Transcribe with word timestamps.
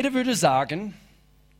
Jeder 0.00 0.14
würde 0.14 0.34
sagen, 0.34 0.94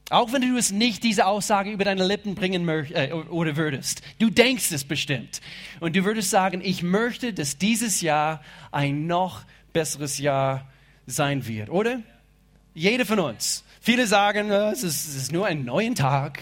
auch 0.09 0.33
wenn 0.33 0.41
du 0.41 0.57
es 0.57 0.71
nicht 0.71 1.03
diese 1.03 1.27
Aussage 1.27 1.71
über 1.73 1.85
deine 1.85 2.07
Lippen 2.07 2.35
bringen 2.35 2.67
äh, 2.67 3.13
oder 3.13 3.59
würdest, 3.59 4.01
du 4.19 4.31
denkst 4.31 4.73
es 4.73 4.83
bestimmt. 4.83 5.43
Und 5.79 5.95
du 5.95 6.07
würdest 6.07 6.31
sagen, 6.31 6.63
ich 6.65 6.83
möchte, 6.83 7.35
dass 7.35 7.59
dieses 7.59 8.01
Jahr 8.01 8.43
ein 8.73 9.07
noch 9.07 9.43
besseres 9.75 10.17
Jahr 10.17 10.67
sein 11.07 11.47
wird, 11.47 11.69
oder? 11.69 12.01
Jeder 12.73 13.05
von 13.05 13.21
uns. 13.21 13.63
Viele 13.79 14.07
sagen, 14.07 14.51
äh, 14.51 14.71
es 14.71 14.85
ist, 14.85 15.07
es 15.07 15.17
ist 15.17 15.33
nur 15.33 15.45
ein 15.45 15.67
neuer 15.67 15.95
Tag. 15.95 16.41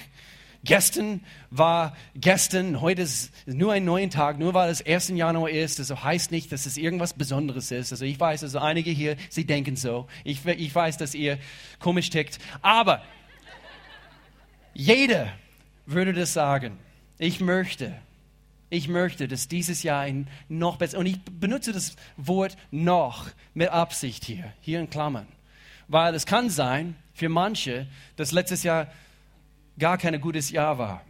Gestern 0.68 1.22
war 1.50 1.96
gestern, 2.14 2.82
heute 2.82 3.00
ist 3.00 3.32
nur 3.46 3.72
ein 3.72 3.86
neuer 3.86 4.10
Tag, 4.10 4.38
nur 4.38 4.52
weil 4.52 4.68
es 4.68 4.84
1. 4.84 5.08
Januar 5.08 5.48
ist. 5.48 5.78
Das 5.78 5.90
heißt 5.90 6.30
nicht, 6.30 6.52
dass 6.52 6.66
es 6.66 6.76
irgendwas 6.76 7.14
Besonderes 7.14 7.70
ist. 7.70 7.90
Also 7.90 8.04
ich 8.04 8.20
weiß, 8.20 8.42
also 8.42 8.58
einige 8.58 8.90
hier, 8.90 9.16
sie 9.30 9.46
denken 9.46 9.76
so. 9.76 10.08
Ich, 10.24 10.44
ich 10.44 10.74
weiß, 10.74 10.98
dass 10.98 11.14
ihr 11.14 11.38
komisch 11.80 12.10
tickt. 12.10 12.38
Aber 12.60 13.02
jeder 14.74 15.32
würde 15.86 16.12
das 16.12 16.34
sagen. 16.34 16.76
Ich 17.16 17.40
möchte, 17.40 17.94
ich 18.68 18.88
möchte, 18.88 19.26
dass 19.26 19.48
dieses 19.48 19.82
Jahr 19.82 20.02
ein 20.02 20.28
noch 20.50 20.76
besser, 20.76 20.98
und 20.98 21.06
ich 21.06 21.18
benutze 21.22 21.72
das 21.72 21.96
Wort 22.18 22.58
noch 22.70 23.30
mit 23.54 23.70
Absicht 23.70 24.22
hier, 24.22 24.52
hier 24.60 24.80
in 24.80 24.90
Klammern. 24.90 25.28
Weil 25.86 26.14
es 26.14 26.26
kann 26.26 26.50
sein, 26.50 26.94
für 27.14 27.30
manche, 27.30 27.86
dass 28.16 28.32
letztes 28.32 28.64
Jahr 28.64 28.88
gar 29.78 29.98
kein 29.98 30.20
gutes 30.20 30.50
Jahr 30.50 30.78
war. 30.78 31.02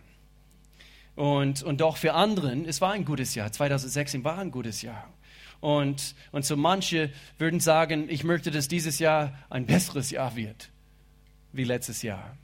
Und, 1.16 1.62
und 1.64 1.80
doch 1.80 1.96
für 1.96 2.14
anderen, 2.14 2.64
es 2.64 2.80
war 2.80 2.92
ein 2.92 3.04
gutes 3.04 3.34
Jahr. 3.34 3.50
2016 3.50 4.22
war 4.22 4.38
ein 4.38 4.50
gutes 4.50 4.82
Jahr. 4.82 5.08
Und, 5.60 6.14
und 6.30 6.44
so 6.44 6.56
manche 6.56 7.10
würden 7.38 7.58
sagen, 7.58 8.08
ich 8.08 8.22
möchte, 8.22 8.52
dass 8.52 8.68
dieses 8.68 9.00
Jahr 9.00 9.36
ein 9.50 9.66
besseres 9.66 10.10
Jahr 10.10 10.36
wird 10.36 10.70
wie 11.52 11.64
letztes 11.64 12.02
Jahr. 12.02 12.36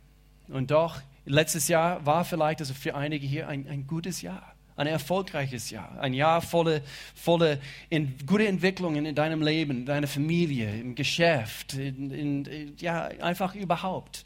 Und 0.49 0.71
doch, 0.71 1.01
letztes 1.25 1.69
Jahr 1.69 2.05
war 2.05 2.25
vielleicht 2.25 2.61
also 2.61 2.75
für 2.75 2.95
einige 2.95 3.27
hier 3.27 3.49
ein, 3.49 3.69
ein 3.69 3.87
gutes 3.87 4.23
Jahr, 4.23 4.55
ein 4.77 4.89
erfolgreiches 4.89 5.71
Jahr, 5.71 6.01
ein 6.01 6.13
Jahr 6.13 6.43
voller 6.43 6.81
volle 7.15 7.61
in, 7.91 8.17
gute 8.27 8.49
Entwicklungen 8.49 9.07
in 9.07 9.15
deinem 9.15 9.43
Leben, 9.43 9.79
in 9.79 9.87
deiner 9.87 10.09
Familie, 10.09 10.81
im 10.81 10.97
Geschäft, 10.97 11.75
in, 11.75 12.11
in, 12.11 12.77
ja, 12.79 13.05
einfach 13.05 13.55
überhaupt. 13.55 14.25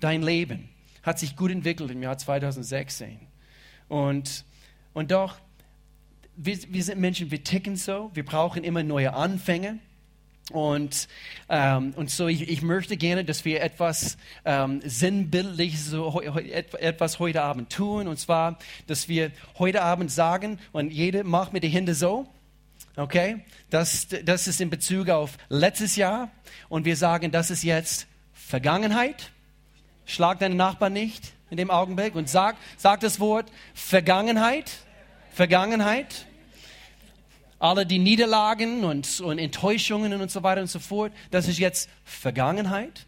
Dein 0.00 0.22
Leben 0.22 0.68
hat 1.06 1.20
sich 1.20 1.36
gut 1.36 1.52
entwickelt 1.52 1.90
im 1.92 2.02
Jahr 2.02 2.18
2016. 2.18 3.20
Und, 3.88 4.44
und 4.92 5.12
doch, 5.12 5.36
wir, 6.34 6.58
wir 6.68 6.82
sind 6.82 7.00
Menschen, 7.00 7.30
wir 7.30 7.44
ticken 7.44 7.76
so, 7.76 8.10
wir 8.12 8.24
brauchen 8.24 8.64
immer 8.64 8.82
neue 8.82 9.14
Anfänge. 9.14 9.78
Und, 10.52 11.08
ähm, 11.48 11.92
und 11.96 12.10
so, 12.10 12.28
ich, 12.28 12.48
ich 12.48 12.62
möchte 12.62 12.96
gerne, 12.96 13.24
dass 13.24 13.44
wir 13.44 13.62
etwas 13.62 14.16
ähm, 14.44 14.80
Sinnbildliches, 14.84 15.86
so, 15.86 16.20
etwas 16.20 17.18
heute 17.18 17.42
Abend 17.42 17.72
tun. 17.72 18.08
Und 18.08 18.18
zwar, 18.18 18.58
dass 18.86 19.08
wir 19.08 19.30
heute 19.58 19.82
Abend 19.82 20.10
sagen, 20.10 20.58
und 20.72 20.92
jeder 20.92 21.24
macht 21.24 21.52
mit 21.52 21.62
den 21.62 21.70
Händen 21.70 21.94
so, 21.94 22.28
okay? 22.96 23.44
Das, 23.70 24.08
das 24.24 24.46
ist 24.46 24.60
in 24.60 24.70
Bezug 24.70 25.08
auf 25.08 25.36
letztes 25.48 25.96
Jahr. 25.96 26.30
Und 26.68 26.84
wir 26.84 26.96
sagen, 26.96 27.30
das 27.30 27.50
ist 27.50 27.62
jetzt 27.62 28.06
Vergangenheit. 28.32 29.32
Schlag 30.06 30.38
deinen 30.38 30.56
Nachbarn 30.56 30.92
nicht 30.92 31.32
in 31.50 31.56
dem 31.56 31.70
Augenblick 31.70 32.14
und 32.14 32.28
sag, 32.28 32.56
sag 32.76 33.00
das 33.00 33.20
Wort 33.20 33.52
Vergangenheit. 33.74 34.70
Vergangenheit. 35.30 36.26
Alle 37.58 37.86
die 37.86 37.98
Niederlagen 37.98 38.84
und, 38.84 39.20
und 39.20 39.38
Enttäuschungen 39.38 40.20
und 40.20 40.30
so 40.30 40.42
weiter 40.42 40.60
und 40.60 40.66
so 40.68 40.78
fort, 40.78 41.12
das 41.30 41.48
ist 41.48 41.58
jetzt 41.58 41.90
Vergangenheit. 42.04 43.06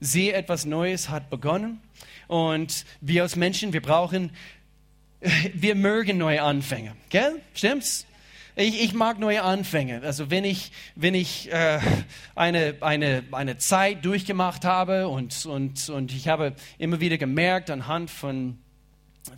Sehe, 0.00 0.32
etwas 0.32 0.64
Neues 0.64 1.08
hat 1.08 1.30
begonnen. 1.30 1.80
Und 2.26 2.84
wir 3.00 3.22
als 3.22 3.36
Menschen, 3.36 3.72
wir 3.72 3.82
brauchen, 3.82 4.30
wir 5.52 5.74
mögen 5.74 6.16
neue 6.18 6.42
Anfänge. 6.42 6.96
Gell? 7.10 7.40
Stimmt's? 7.54 8.06
Ich, 8.60 8.78
ich, 8.78 8.92
mag 8.92 9.18
neue 9.18 9.42
Anfänge. 9.42 10.02
Also 10.02 10.30
wenn 10.30 10.44
ich, 10.44 10.70
wenn 10.94 11.14
ich 11.14 11.50
äh, 11.50 11.80
eine, 12.34 12.76
eine, 12.82 13.24
eine 13.32 13.56
Zeit 13.56 14.04
durchgemacht 14.04 14.66
habe 14.66 15.08
und, 15.08 15.46
und, 15.46 15.88
und 15.88 16.12
ich 16.12 16.28
habe 16.28 16.52
immer 16.76 17.00
wieder 17.00 17.16
gemerkt 17.16 17.70
anhand 17.70 18.10
von 18.10 18.58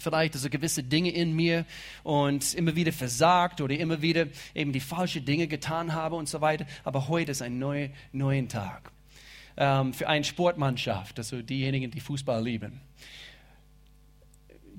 vielleicht 0.00 0.34
also 0.34 0.50
gewisse 0.50 0.82
Dinge 0.82 1.10
in 1.10 1.36
mir 1.36 1.66
und 2.02 2.52
immer 2.54 2.74
wieder 2.74 2.92
versagt 2.92 3.60
oder 3.60 3.78
immer 3.78 4.02
wieder 4.02 4.26
eben 4.56 4.72
die 4.72 4.80
falschen 4.80 5.24
Dinge 5.24 5.46
getan 5.46 5.92
habe 5.92 6.16
und 6.16 6.28
so 6.28 6.40
weiter. 6.40 6.66
Aber 6.82 7.06
heute 7.06 7.30
ist 7.30 7.42
ein 7.42 7.60
neuer, 7.60 7.90
neuer 8.10 8.48
Tag. 8.48 8.90
Ähm, 9.56 9.94
für 9.94 10.08
eine 10.08 10.24
Sportmannschaft, 10.24 11.16
also 11.18 11.42
diejenigen, 11.42 11.92
die 11.92 12.00
Fußball 12.00 12.42
lieben. 12.42 12.80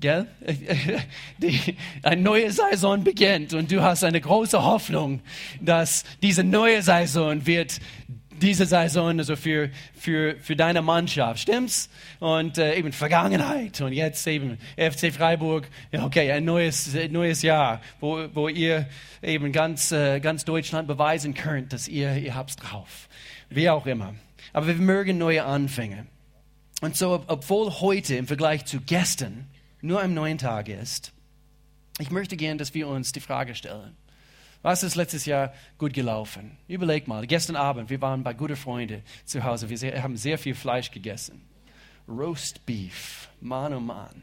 Gell? 0.04 0.26
Die, 1.38 1.76
eine 2.02 2.20
neue 2.20 2.52
Saison 2.52 3.02
beginnt 3.02 3.54
und 3.54 3.72
du 3.72 3.80
hast 3.80 4.04
eine 4.04 4.20
große 4.20 4.62
Hoffnung, 4.62 5.22
dass 5.62 6.04
diese 6.20 6.44
neue 6.44 6.82
Saison 6.82 7.46
wird 7.46 7.80
diese 8.36 8.66
Saison 8.66 9.18
also 9.18 9.34
für, 9.34 9.70
für, 9.94 10.36
für 10.40 10.56
deine 10.56 10.82
Mannschaft, 10.82 11.40
stimmt's? 11.40 11.88
Und 12.20 12.58
äh, 12.58 12.74
eben 12.74 12.92
Vergangenheit 12.92 13.80
und 13.80 13.94
jetzt 13.94 14.26
eben 14.26 14.58
FC 14.76 15.10
Freiburg, 15.10 15.70
okay, 15.90 16.30
ein 16.32 16.44
neues, 16.44 16.94
neues 17.08 17.40
Jahr, 17.40 17.80
wo, 17.98 18.26
wo 18.34 18.48
ihr 18.48 18.86
eben 19.22 19.52
ganz, 19.52 19.90
äh, 19.90 20.20
ganz 20.20 20.44
Deutschland 20.44 20.86
beweisen 20.86 21.32
könnt, 21.32 21.72
dass 21.72 21.88
ihr, 21.88 22.14
ihr 22.16 22.34
habt's 22.34 22.56
drauf. 22.56 23.08
Wie 23.48 23.70
auch 23.70 23.86
immer. 23.86 24.14
Aber 24.52 24.66
wir 24.66 24.74
mögen 24.74 25.16
neue 25.16 25.46
Anfänge. 25.46 26.06
Und 26.82 26.94
so, 26.94 27.24
obwohl 27.26 27.70
heute 27.80 28.16
im 28.16 28.26
Vergleich 28.26 28.66
zu 28.66 28.82
gestern 28.82 29.46
nur 29.84 30.00
ein 30.00 30.14
neuen 30.14 30.38
Tag 30.38 30.68
ist, 30.68 31.12
ich 31.98 32.10
möchte 32.10 32.36
gern, 32.36 32.58
dass 32.58 32.72
wir 32.72 32.88
uns 32.88 33.12
die 33.12 33.20
Frage 33.20 33.54
stellen, 33.54 33.94
was 34.62 34.82
ist 34.82 34.94
letztes 34.94 35.26
Jahr 35.26 35.52
gut 35.76 35.92
gelaufen? 35.92 36.56
Überleg 36.68 37.06
mal, 37.06 37.26
gestern 37.26 37.54
Abend, 37.54 37.90
wir 37.90 38.00
waren 38.00 38.24
bei 38.24 38.32
guten 38.32 38.56
Freunden 38.56 39.02
zu 39.26 39.44
Hause, 39.44 39.68
wir 39.68 40.02
haben 40.02 40.16
sehr 40.16 40.38
viel 40.38 40.54
Fleisch 40.54 40.90
gegessen. 40.90 41.42
Roast 42.08 42.64
Beef, 42.64 43.28
Mann 43.42 43.74
oh 43.74 43.80
Mann, 43.80 44.22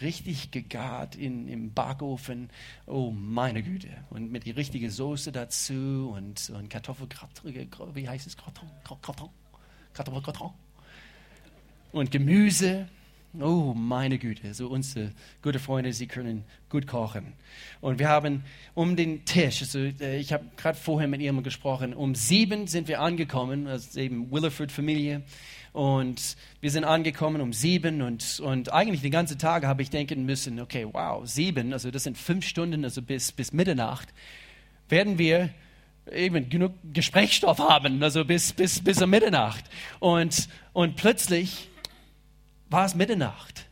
richtig 0.00 0.50
gegart 0.50 1.14
in, 1.14 1.46
im 1.46 1.74
Backofen, 1.74 2.48
oh 2.86 3.10
meine 3.10 3.62
Güte. 3.62 3.90
Und 4.08 4.32
mit 4.32 4.46
die 4.46 4.50
richtige 4.50 4.90
Soße 4.90 5.30
dazu 5.30 6.14
und, 6.16 6.50
und 6.50 6.70
Kartoffelgratin, 6.70 7.68
wie 7.94 8.08
heißt 8.08 8.26
es? 8.26 8.36
Gratin? 8.36 8.68
Gratin? 8.84 9.28
Kartoffelgratin? 9.92 10.50
Und 11.92 12.10
Gemüse 12.10 12.88
Oh, 13.40 13.72
meine 13.74 14.18
Güte, 14.18 14.52
so 14.52 14.68
unsere 14.68 15.10
gute 15.40 15.58
Freunde, 15.58 15.94
sie 15.94 16.06
können 16.06 16.44
gut 16.68 16.86
kochen. 16.86 17.32
Und 17.80 17.98
wir 17.98 18.10
haben 18.10 18.44
um 18.74 18.94
den 18.94 19.24
Tisch, 19.24 19.62
also 19.62 19.78
äh, 19.78 20.18
ich 20.18 20.34
habe 20.34 20.44
gerade 20.58 20.76
vorher 20.76 21.08
mit 21.08 21.22
jemandem 21.22 21.44
gesprochen, 21.44 21.94
um 21.94 22.14
sieben 22.14 22.66
sind 22.66 22.88
wir 22.88 23.00
angekommen, 23.00 23.68
also 23.68 23.98
eben 23.98 24.30
Williford-Familie. 24.30 25.22
Und 25.72 26.36
wir 26.60 26.70
sind 26.70 26.84
angekommen 26.84 27.40
um 27.40 27.54
sieben 27.54 28.02
und, 28.02 28.38
und 28.40 28.70
eigentlich 28.70 29.00
den 29.00 29.12
ganzen 29.12 29.38
Tag 29.38 29.64
habe 29.64 29.80
ich 29.80 29.88
denken 29.88 30.26
müssen, 30.26 30.60
okay, 30.60 30.86
wow, 30.92 31.26
sieben, 31.26 31.72
also 31.72 31.90
das 31.90 32.04
sind 32.04 32.18
fünf 32.18 32.46
Stunden, 32.46 32.84
also 32.84 33.00
bis, 33.00 33.32
bis 33.32 33.54
Mitternacht, 33.54 34.08
werden 34.90 35.16
wir 35.16 35.48
eben 36.12 36.50
genug 36.50 36.74
Gesprächsstoff 36.92 37.60
haben, 37.60 38.02
also 38.02 38.26
bis, 38.26 38.52
bis, 38.52 38.84
bis 38.84 39.00
um 39.00 39.08
Mitternacht. 39.08 39.64
Und, 40.00 40.50
und 40.74 40.96
plötzlich 40.96 41.70
war 42.72 42.86
es 42.86 42.94
Mitternacht. 42.94 43.66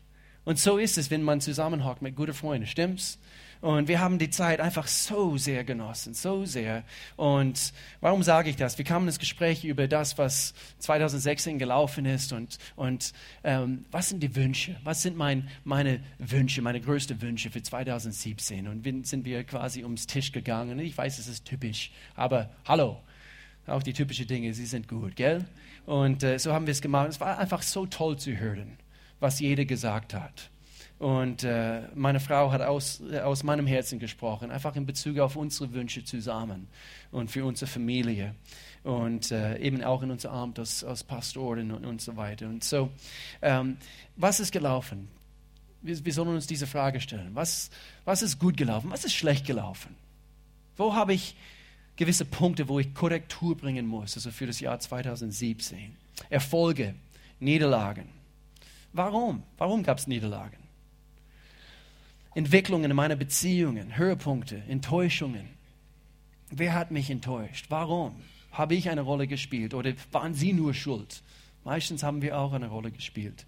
Und 0.45 0.59
so 0.59 0.79
ist 0.79 0.99
es, 0.99 1.11
wenn 1.11 1.23
man 1.23 1.41
zusammenhockt 1.41 2.03
mit 2.03 2.17
guten 2.17 2.35
Freunden, 2.35 2.67
stimmt's? 2.67 3.19
Und 3.61 3.89
wir 3.89 4.01
haben 4.01 4.19
die 4.19 4.31
Zeit 4.31 4.59
einfach 4.59 4.87
so 4.87 5.37
sehr 5.37 5.65
genossen, 5.65 6.15
so 6.15 6.47
sehr. 6.47 6.83
Und 7.17 7.75
warum 8.01 8.23
sage 8.23 8.49
ich 8.49 8.57
das? 8.57 8.79
Wir 8.79 8.87
kamen 8.87 9.07
ins 9.07 9.19
Gespräch 9.19 9.65
über 9.65 9.87
das, 9.87 10.17
was 10.17 10.55
2016 10.79 11.59
gelaufen 11.59 12.07
ist 12.07 12.33
und, 12.33 12.57
und 12.75 13.13
ähm, 13.45 13.85
was 13.91 14.09
sind 14.09 14.23
die 14.23 14.35
Wünsche? 14.35 14.77
Was 14.83 15.03
sind 15.03 15.15
mein, 15.15 15.51
meine 15.63 16.01
Wünsche, 16.19 16.63
meine 16.63 16.81
größten 16.81 17.21
Wünsche 17.21 17.51
für 17.51 17.63
2017? 17.63 18.67
Und 18.67 19.07
sind 19.07 19.27
wir 19.27 19.45
quasi 19.45 19.85
ums 19.85 20.07
Tisch 20.07 20.33
gegangen. 20.33 20.79
Ich 20.79 20.97
weiß, 20.97 21.19
es 21.19 21.29
ist 21.29 21.45
typisch, 21.45 21.91
aber 22.15 22.49
hallo, 22.65 22.99
auch 23.67 23.83
die 23.83 23.93
typischen 23.93 24.27
Dinge, 24.27 24.55
sie 24.55 24.65
sind 24.65 24.89
gut, 24.89 25.17
gell? 25.17 25.45
Und 25.85 26.23
äh, 26.23 26.39
so 26.39 26.55
haben 26.55 26.67
wir 26.67 26.73
es 26.73 26.81
gemacht. 26.81 27.11
Es 27.11 27.21
war 27.21 27.39
einfach 27.39 27.61
so 27.61 27.85
toll 27.85 28.19
zu 28.19 28.39
hören 28.39 28.79
was 29.21 29.41
jeder 29.41 29.65
gesagt 29.65 30.15
hat. 30.15 30.51
Und 30.99 31.45
äh, 31.45 31.83
meine 31.95 32.21
Frau 32.21 32.53
hat 32.53 32.61
aus, 32.61 33.01
aus 33.25 33.43
meinem 33.43 33.67
Herzen 33.67 33.99
gesprochen, 33.99 34.51
einfach 34.51 34.77
in 34.77 34.85
Bezug 34.85 35.19
auf 35.19 35.35
unsere 35.35 35.73
Wünsche 35.73 36.05
zusammen 36.05 36.69
und 37.11 37.31
für 37.31 37.45
unsere 37.47 37.71
Familie 37.71 38.35
und 38.83 39.31
äh, 39.31 39.57
eben 39.59 39.83
auch 39.83 40.03
in 40.03 40.11
unser 40.11 40.31
Amt 40.31 40.59
als, 40.59 40.85
als 40.85 41.03
Pastorin 41.03 41.71
und, 41.71 41.87
und 41.87 42.03
so 42.03 42.17
weiter. 42.17 42.47
Und 42.49 42.65
so, 42.65 42.91
ähm, 43.41 43.79
was 44.17 44.41
ist 44.41 44.53
gelaufen? 44.53 45.09
Wir, 45.81 46.05
wir, 46.05 46.13
sollen 46.13 46.35
uns 46.35 46.47
diese 46.47 46.67
Frage 46.67 47.01
stellen. 47.01 47.31
Was, 47.33 47.71
was 48.05 48.21
ist 48.21 48.39
gut 48.39 48.59
gelaufen? 48.59 48.91
Was 48.91 49.07
ist 49.07 49.15
schlecht 49.15 49.47
gelaufen? 49.47 49.97
Wo 50.77 50.95
habe 50.95 51.15
ich 51.15 51.35
gewisse 51.97 52.27
Punkte, 52.27 52.69
wo 52.69 52.79
ich 52.79 52.93
Korrektur 52.95 53.57
bringen 53.57 53.87
muss, 53.87 54.17
also 54.17 54.31
für 54.31 54.47
das 54.47 54.61
Jahr 54.61 54.79
2017. 54.79 55.97
Erfolge, 56.29 56.95
Niederlagen. 57.39 58.20
Warum? 58.93 59.43
Warum 59.59 59.83
gab 59.83 59.99
es 59.99 60.07
Niederlagen? 60.07 60.59
Entwicklungen 62.35 62.91
in 62.91 62.97
meiner 62.97 63.17
Beziehungen, 63.17 63.97
Höhepunkte, 63.97 64.63
Enttäuschungen. 64.69 65.49
Wer 66.51 66.75
hat 66.75 66.91
mich 66.91 67.11
enttäuscht? 67.11 67.67
Warum? 67.69 68.17
Habe 68.53 68.75
ich 68.75 68.91
eine 68.91 69.03
Rolle 69.03 69.27
gespielt 69.27 69.75
oder 69.75 69.93
waren 70.13 70.35
Sie 70.35 70.53
nur 70.53 70.75
schuld? 70.75 71.23
Meistens 71.65 72.03
haben 72.03 72.23
wir 72.23 72.39
auch 72.39 72.53
eine 72.53 72.69
Rolle 72.69 72.91
gespielt. 72.91 73.47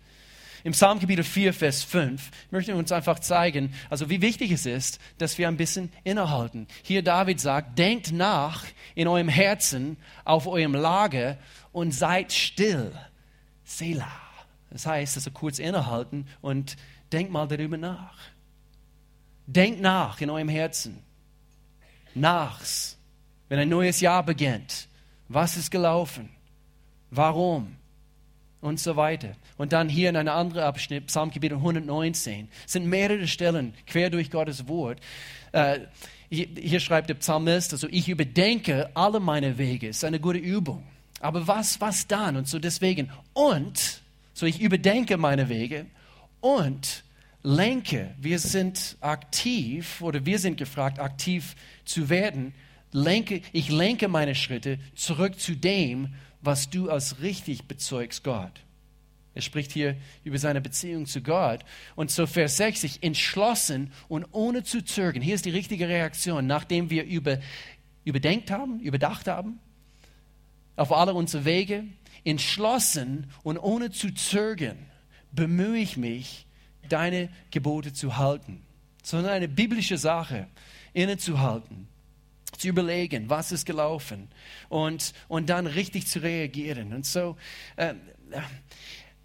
Im 0.65 0.73
Psalm 0.73 1.01
Kapitel 1.01 1.25
4, 1.25 1.53
Vers 1.53 1.83
5 1.83 2.31
möchte 2.53 2.71
ich 2.71 2.79
uns 2.79 2.93
einfach 2.93 3.19
zeigen, 3.19 3.75
also 3.91 4.09
wie 4.11 4.23
wichtig 4.23 4.53
es 4.53 4.65
ist, 4.65 5.01
dass 5.19 5.37
wir 5.37 5.49
ein 5.49 5.57
bisschen 5.57 5.91
innehalten. 6.05 6.69
Hier 6.85 7.03
David 7.03 7.41
sagt, 7.41 7.79
denkt 7.79 8.13
nach 8.13 8.65
in 8.95 9.09
eurem 9.09 9.29
Herzen 9.29 9.97
auf 10.25 10.47
eurem 10.47 10.75
Lager 10.75 11.37
und 11.73 11.93
seid 11.93 12.33
still. 12.33 12.93
Selah. 13.65 14.22
Das 14.73 14.87
heißt, 14.87 15.17
also 15.17 15.31
kurz 15.31 15.59
innehalten 15.59 16.27
und 16.41 16.77
denkt 17.13 17.31
mal 17.31 17.47
darüber 17.47 17.77
nach. 17.77 18.17
Denkt 19.47 19.81
nach 19.81 20.21
in 20.21 20.31
eurem 20.31 20.49
Herzen. 20.49 21.03
Nachs. 22.15 22.97
Wenn 23.49 23.59
ein 23.59 23.69
neues 23.69 24.01
Jahr 24.01 24.23
beginnt. 24.23 24.89
Was 25.29 25.57
ist 25.59 25.71
gelaufen? 25.71 26.31
Warum? 27.11 27.77
Und 28.63 28.81
so 28.81 28.97
weiter. 28.97 29.35
Und 29.59 29.73
dann 29.73 29.89
hier 29.89 30.09
in 30.09 30.17
einem 30.17 30.33
anderen 30.33 30.63
Abschnitt, 30.63 31.07
Psalmkapitel 31.07 31.59
119, 31.59 32.49
sind 32.67 32.87
mehrere 32.87 33.27
Stellen 33.27 33.75
quer 33.87 34.09
durch 34.09 34.31
Gottes 34.31 34.69
Wort. 34.69 35.01
Äh, 35.53 35.81
hier, 36.31 36.81
schreibt 36.81 37.11
der 37.11 37.15
Psalmist, 37.15 37.73
also 37.73 37.89
ich 37.91 38.09
überdenke 38.09 38.91
alle 38.95 39.21
meine 39.21 39.59
Wege. 39.59 39.89
Ist 39.89 40.05
eine 40.05 40.19
gute 40.19 40.39
Übung. 40.39 40.83
Aber 41.21 41.47
was, 41.47 41.79
was 41.81 42.07
dann? 42.07 42.37
Und 42.37 42.49
so 42.49 42.59
deswegen. 42.59 43.11
Und, 43.35 44.02
so 44.35 44.47
ich 44.47 44.61
überdenke 44.61 45.17
meine 45.17 45.49
Wege 45.49 45.87
und 46.41 47.05
lenke. 47.43 48.15
Wir 48.21 48.39
sind 48.39 48.97
aktiv 49.01 50.01
oder 50.01 50.25
wir 50.27 50.39
sind 50.39 50.57
gefragt, 50.57 50.99
aktiv 50.99 51.55
zu 51.85 52.09
werden. 52.09 52.55
Lenke, 52.93 53.43
ich 53.53 53.71
lenke 53.71 54.09
meine 54.09 54.35
Schritte 54.35 54.79
zurück 54.95 55.41
zu 55.41 55.55
dem, 55.57 56.15
was 56.41 56.71
du 56.71 56.91
als 56.91 57.21
richtig 57.23 57.67
bezeugst, 57.69 58.25
Gott. 58.25 58.61
Er 59.35 59.41
spricht 59.41 59.73
hier 59.73 59.97
über 60.25 60.37
seine 60.37 60.61
Beziehung 60.61 61.07
zu 61.07 61.23
Gott. 61.23 61.65
Und 61.95 62.11
so 62.11 62.27
Vers 62.27 62.59
60, 62.59 63.03
entschlossen 63.03 63.91
und 64.09 64.27
ohne 64.33 64.63
zu 64.63 64.85
zögern. 64.85 65.23
Hier 65.23 65.35
ist 65.35 65.47
die 65.47 65.51
richtige 65.51 65.89
Reaktion, 65.89 66.47
nachdem 66.47 66.91
wir 66.91 67.05
über, 67.05 67.39
überdenkt 68.05 68.51
haben, 68.51 68.81
überdacht 68.81 69.29
haben, 69.29 69.59
auf 70.77 70.93
alle 70.93 71.15
unsere 71.15 71.45
Wege, 71.45 71.85
entschlossen 72.25 73.31
und 73.43 73.59
ohne 73.59 73.91
zu 73.91 74.13
zögern, 74.15 74.79
bemühe 75.33 75.79
ich 75.79 75.97
mich, 75.97 76.47
deine 76.89 77.29
Gebote 77.51 77.93
zu 77.93 78.17
halten. 78.17 78.63
Sondern 79.03 79.33
eine 79.33 79.49
biblische 79.49 79.99
Sache, 79.99 80.47
innezuhalten 80.93 81.89
zu 82.57 82.69
überlegen, 82.69 83.29
was 83.29 83.51
ist 83.51 83.67
gelaufen 83.67 84.29
und, 84.69 85.15
und 85.29 85.49
dann 85.49 85.67
richtig 85.67 86.07
zu 86.07 86.23
reagieren. 86.23 86.93
Und 86.93 87.07
so, 87.07 87.37
äh, 87.77 87.95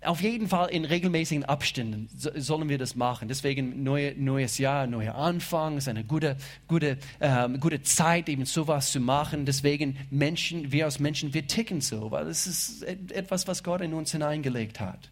auf 0.08 0.22
jeden 0.22 0.48
Fall 0.48 0.70
in 0.70 0.86
regelmäßigen 0.86 1.46
Abständen 1.46 2.10
sollen 2.16 2.70
wir 2.70 2.78
das 2.78 2.96
machen. 2.96 3.28
Deswegen 3.28 3.84
neue, 3.84 4.16
neues 4.16 4.58
Jahr, 4.58 4.88
neuer 4.88 5.16
Anfang, 5.16 5.78
ist 5.78 5.88
eine 5.88 6.04
gute, 6.04 6.38
gute, 6.68 6.98
ähm, 7.20 7.60
gute 7.60 7.84
Zeit, 7.84 8.30
eben 8.30 8.46
sowas 8.46 8.92
zu 8.92 9.00
machen. 9.00 9.46
Deswegen 9.46 9.98
Menschen, 10.10 10.72
wir 10.72 10.86
als 10.86 11.00
Menschen, 11.00 11.34
wir 11.34 11.46
ticken 11.46 11.82
so, 11.82 12.12
weil 12.12 12.28
es 12.28 12.48
ist 12.48 12.84
etwas, 12.84 13.48
was 13.48 13.64
Gott 13.64 13.82
in 13.82 13.94
uns 13.94 14.12
hineingelegt 14.12 14.80
hat. 14.80 15.10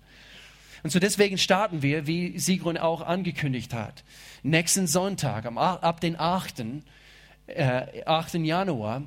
Und 0.83 0.91
so 0.91 0.99
deswegen 0.99 1.37
starten 1.37 1.81
wir, 1.81 2.07
wie 2.07 2.37
Sigrun 2.39 2.77
auch 2.77 3.01
angekündigt 3.01 3.73
hat, 3.73 4.03
nächsten 4.43 4.87
Sonntag, 4.87 5.45
ab 5.45 5.99
den 5.99 6.19
8 6.19 6.63
äh, 7.47 8.03
8. 8.05 8.35
Januar 8.35 9.03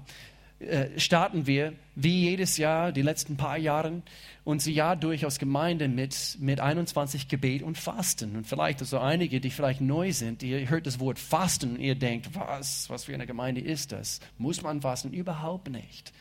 äh, 0.60 0.98
starten 0.98 1.46
wir 1.46 1.74
wie 1.94 2.30
jedes 2.30 2.56
Jahr, 2.56 2.90
die 2.90 3.02
letzten 3.02 3.36
paar 3.36 3.58
Jahre, 3.58 4.02
unser 4.44 4.70
Jahr 4.70 4.96
durch 4.96 5.24
als 5.24 5.38
Gemeinde 5.38 5.86
mit, 5.86 6.36
mit 6.40 6.58
21 6.58 7.28
Gebet 7.28 7.62
und 7.62 7.78
Fasten. 7.78 8.34
Und 8.34 8.46
vielleicht 8.46 8.80
also 8.80 8.98
einige, 8.98 9.40
die 9.40 9.50
vielleicht 9.50 9.80
neu 9.80 10.12
sind, 10.12 10.42
ihr 10.42 10.68
hört 10.68 10.86
das 10.86 10.98
Wort 10.98 11.20
Fasten 11.20 11.76
und 11.76 11.80
ihr 11.80 11.94
denkt, 11.94 12.30
was, 12.34 12.90
was 12.90 13.04
für 13.04 13.14
eine 13.14 13.26
Gemeinde 13.26 13.60
ist 13.60 13.92
das? 13.92 14.18
Muss 14.36 14.62
man 14.62 14.80
fasten? 14.80 15.12
Überhaupt 15.12 15.70
nicht. 15.70 16.12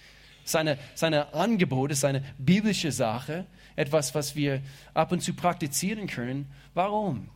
Seine, 0.43 0.77
seine 0.93 1.33
Angebot 1.33 1.91
ist 1.91 2.05
eine 2.05 2.23
biblische 2.37 2.91
Sache, 2.91 3.45
etwas, 3.75 4.13
was 4.13 4.35
wir 4.35 4.61
ab 4.93 5.11
und 5.11 5.21
zu 5.21 5.33
praktizieren 5.33 6.07
können. 6.07 6.47
Warum? 6.73 7.29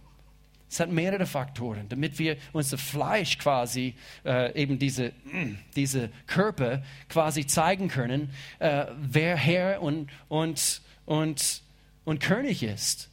Es 0.72 0.80
hat 0.80 0.90
mehrere 0.90 1.26
Faktoren, 1.26 1.90
damit 1.90 2.18
wir 2.18 2.38
unser 2.54 2.78
Fleisch 2.78 3.38
quasi, 3.38 3.94
äh, 4.24 4.58
eben 4.58 4.80
diese, 4.80 5.10
mm, 5.26 5.58
diese 5.76 6.10
Körper 6.28 6.82
quasi 7.10 7.46
zeigen 7.46 7.90
können, 7.90 8.30
äh, 8.60 8.86
wer 8.98 9.36
Herr 9.36 9.82
und, 9.82 10.10
und, 10.30 10.82
und, 11.06 11.62
und 12.06 12.20
König 12.22 12.64
ist. 12.64 13.10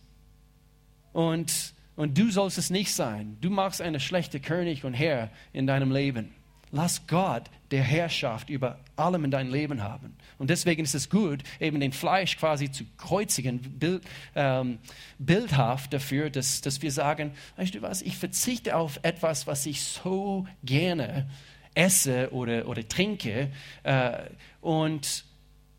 Und, 1.13 1.75
und 1.97 2.17
du 2.17 2.31
sollst 2.31 2.59
es 2.59 2.71
nicht 2.71 2.95
sein. 2.95 3.37
Du 3.41 3.51
machst 3.51 3.83
eine 3.83 3.99
schlechte 3.99 4.39
König 4.39 4.85
und 4.85 4.95
Herr 4.95 5.29
in 5.53 5.67
deinem 5.67 5.91
Leben. 5.91 6.33
Lass 6.71 7.07
Gott 7.07 7.45
der 7.71 7.83
Herrschaft 7.83 8.51
über 8.51 8.79
allem 8.97 9.25
in 9.25 9.31
deinem 9.31 9.53
Leben 9.53 9.83
haben. 9.83 10.17
Und 10.39 10.51
deswegen 10.51 10.85
ist 10.85 10.95
es 10.95 11.11
gut, 11.11 11.43
eben 11.61 11.81
den 11.81 11.93
Fleisch 11.93 12.37
quasi 12.37 12.71
zu 12.71 12.85
kreuzigen, 12.97 13.61
bild, 13.61 14.03
ähm, 14.35 14.79
bildhaft 15.19 15.93
dafür, 15.93 16.31
dass, 16.31 16.61
dass 16.61 16.83
wir 16.83 16.93
sagen, 16.93 17.33
weißt 17.57 17.75
du 17.75 17.83
was, 17.83 18.03
ich 18.03 18.17
verzichte 18.17 18.77
auf 18.77 19.01
etwas, 19.03 19.47
was 19.47 19.67
ich 19.67 19.83
so 19.83 20.47
gerne 20.63 21.29
esse 21.75 22.33
oder, 22.33 22.67
oder 22.67 22.87
trinke 22.87 23.51
äh, 23.83 24.13
und, 24.61 25.25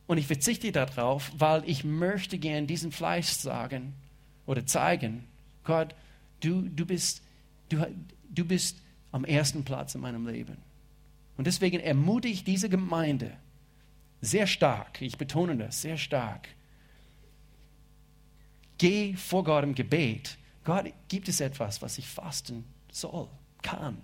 und 0.08 0.18
ich 0.18 0.28
verzichte 0.28 0.72
darauf, 0.72 1.32
weil 1.38 1.64
ich 1.66 1.84
möchte 1.84 2.38
gern 2.38 2.68
diesem 2.68 2.92
Fleisch 2.92 3.28
sagen 3.28 3.94
oder 4.46 4.66
zeigen, 4.66 5.26
Gott, 5.64 5.94
du, 6.40 6.62
du, 6.62 6.86
bist, 6.86 7.22
du, 7.70 7.86
du 8.30 8.46
bist 8.46 8.78
am 9.12 9.26
ersten 9.26 9.64
Platz 9.64 9.96
in 9.96 10.02
meinem 10.02 10.28
Leben. 10.28 10.69
Und 11.40 11.46
deswegen 11.46 11.80
ermutige 11.80 12.34
ich 12.34 12.44
diese 12.44 12.68
Gemeinde 12.68 13.32
sehr 14.20 14.46
stark, 14.46 15.02
ich 15.02 15.18
betone 15.18 15.56
das, 15.56 15.82
sehr 15.82 15.96
stark. 15.96 16.50
Geh 18.78 19.14
vor 19.14 19.46
Gott 19.46 19.64
im 19.64 19.74
Gebet. 19.74 20.38
Gott, 20.66 20.92
gibt 21.08 21.30
es 21.30 21.40
etwas, 21.40 21.82
was 21.82 21.98
ich 21.98 22.06
fasten 22.06 22.66
soll, 22.92 23.30
kann? 23.62 24.02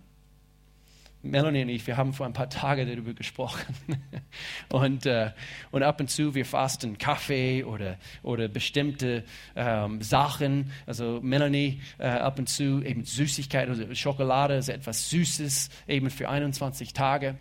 Melanie 1.26 1.64
und 1.64 1.70
ich, 1.70 1.86
wir 1.88 1.98
haben 1.98 2.14
vor 2.14 2.26
ein 2.26 2.34
paar 2.34 2.50
Tagen 2.50 2.88
darüber 2.88 3.14
gesprochen. 3.14 3.76
und, 4.70 5.06
äh, 5.06 5.32
und 5.72 5.84
ab 5.84 6.00
und 6.00 6.10
zu, 6.10 6.36
wir 6.36 6.46
fasten 6.46 6.98
Kaffee 6.98 7.64
oder, 7.64 7.98
oder 8.24 8.48
bestimmte 8.48 9.24
ähm, 9.56 10.02
Sachen. 10.02 10.72
Also 10.86 11.20
Melanie 11.22 11.82
äh, 11.98 12.08
ab 12.08 12.40
und 12.40 12.48
zu 12.48 12.82
eben 12.84 13.04
Süßigkeit, 13.04 13.68
also 13.68 13.94
Schokolade, 13.96 14.56
also 14.56 14.72
etwas 14.72 15.10
Süßes, 15.10 15.70
eben 15.88 16.10
für 16.10 16.30
21 16.30 16.94
Tage. 16.94 17.38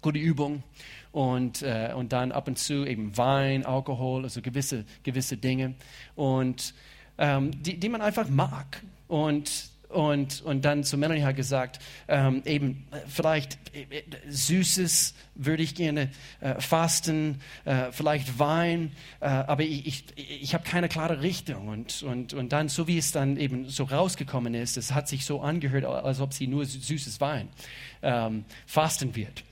Gute 0.00 0.18
Übung. 0.18 0.62
Und, 1.12 1.62
äh, 1.62 1.92
und 1.94 2.12
dann 2.12 2.32
ab 2.32 2.48
und 2.48 2.58
zu 2.58 2.86
eben 2.86 3.16
Wein, 3.16 3.66
Alkohol, 3.66 4.24
also 4.24 4.40
gewisse, 4.40 4.84
gewisse 5.02 5.36
Dinge. 5.36 5.74
Und 6.14 6.74
ähm, 7.18 7.50
die, 7.62 7.78
die 7.78 7.88
man 7.88 8.00
einfach 8.00 8.28
mag. 8.28 8.82
Und 9.08 9.71
und, 9.92 10.42
und 10.42 10.64
dann 10.64 10.84
zu 10.84 10.96
Melanie 10.96 11.22
hat 11.22 11.36
gesagt, 11.36 11.78
ähm, 12.08 12.42
eben 12.44 12.86
vielleicht 13.06 13.58
äh, 13.74 14.02
Süßes 14.28 15.14
würde 15.34 15.62
ich 15.62 15.74
gerne 15.74 16.10
äh, 16.40 16.60
fasten, 16.60 17.40
äh, 17.64 17.92
vielleicht 17.92 18.38
Wein, 18.38 18.92
äh, 19.20 19.26
aber 19.26 19.62
ich, 19.62 19.86
ich, 19.86 20.04
ich 20.16 20.54
habe 20.54 20.64
keine 20.64 20.88
klare 20.88 21.22
Richtung. 21.22 21.68
Und, 21.68 22.02
und, 22.02 22.34
und 22.34 22.52
dann, 22.52 22.68
so 22.68 22.86
wie 22.86 22.98
es 22.98 23.12
dann 23.12 23.36
eben 23.36 23.68
so 23.68 23.84
rausgekommen 23.84 24.54
ist, 24.54 24.76
es 24.76 24.92
hat 24.92 25.08
sich 25.08 25.24
so 25.24 25.40
angehört, 25.40 25.84
als 25.84 26.20
ob 26.20 26.32
sie 26.32 26.46
nur 26.46 26.64
süßes 26.64 27.20
Wein 27.20 27.48
ähm, 28.02 28.44
fasten 28.66 29.14
wird. 29.14 29.44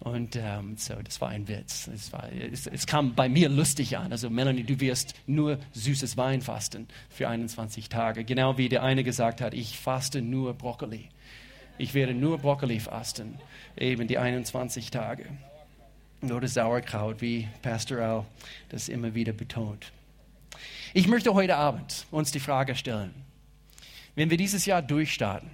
Und 0.00 0.36
ähm, 0.36 0.76
so, 0.76 0.94
das 1.02 1.20
war 1.20 1.30
ein 1.30 1.48
Witz. 1.48 1.88
Es, 1.88 2.12
war, 2.12 2.28
es, 2.32 2.66
es, 2.66 2.86
kam 2.86 3.14
bei 3.14 3.28
mir 3.28 3.48
lustig 3.48 3.98
an. 3.98 4.12
Also 4.12 4.30
Melanie, 4.30 4.62
du 4.62 4.78
wirst 4.80 5.14
nur 5.26 5.58
süßes 5.72 6.16
Wein 6.16 6.40
fasten 6.40 6.86
für 7.10 7.28
21 7.28 7.88
Tage. 7.88 8.24
Genau 8.24 8.58
wie 8.58 8.68
der 8.68 8.84
eine 8.84 9.02
gesagt 9.02 9.40
hat, 9.40 9.54
ich 9.54 9.76
faste 9.78 10.22
nur 10.22 10.54
Brokkoli. 10.54 11.08
Ich 11.78 11.94
werde 11.94 12.14
nur 12.14 12.38
Brokkoli 12.38 12.80
fasten, 12.80 13.38
eben 13.76 14.06
die 14.06 14.18
21 14.18 14.90
Tage. 14.90 15.26
Oder 16.22 16.48
Sauerkraut, 16.48 17.20
wie 17.20 17.48
Pastor 17.62 17.98
Al 17.98 18.24
das 18.68 18.88
immer 18.88 19.14
wieder 19.14 19.32
betont. 19.32 19.92
Ich 20.94 21.06
möchte 21.06 21.34
heute 21.34 21.56
Abend 21.56 22.06
uns 22.10 22.32
die 22.32 22.40
Frage 22.40 22.74
stellen, 22.74 23.14
wenn 24.16 24.30
wir 24.30 24.36
dieses 24.36 24.66
Jahr 24.66 24.82
durchstarten, 24.82 25.50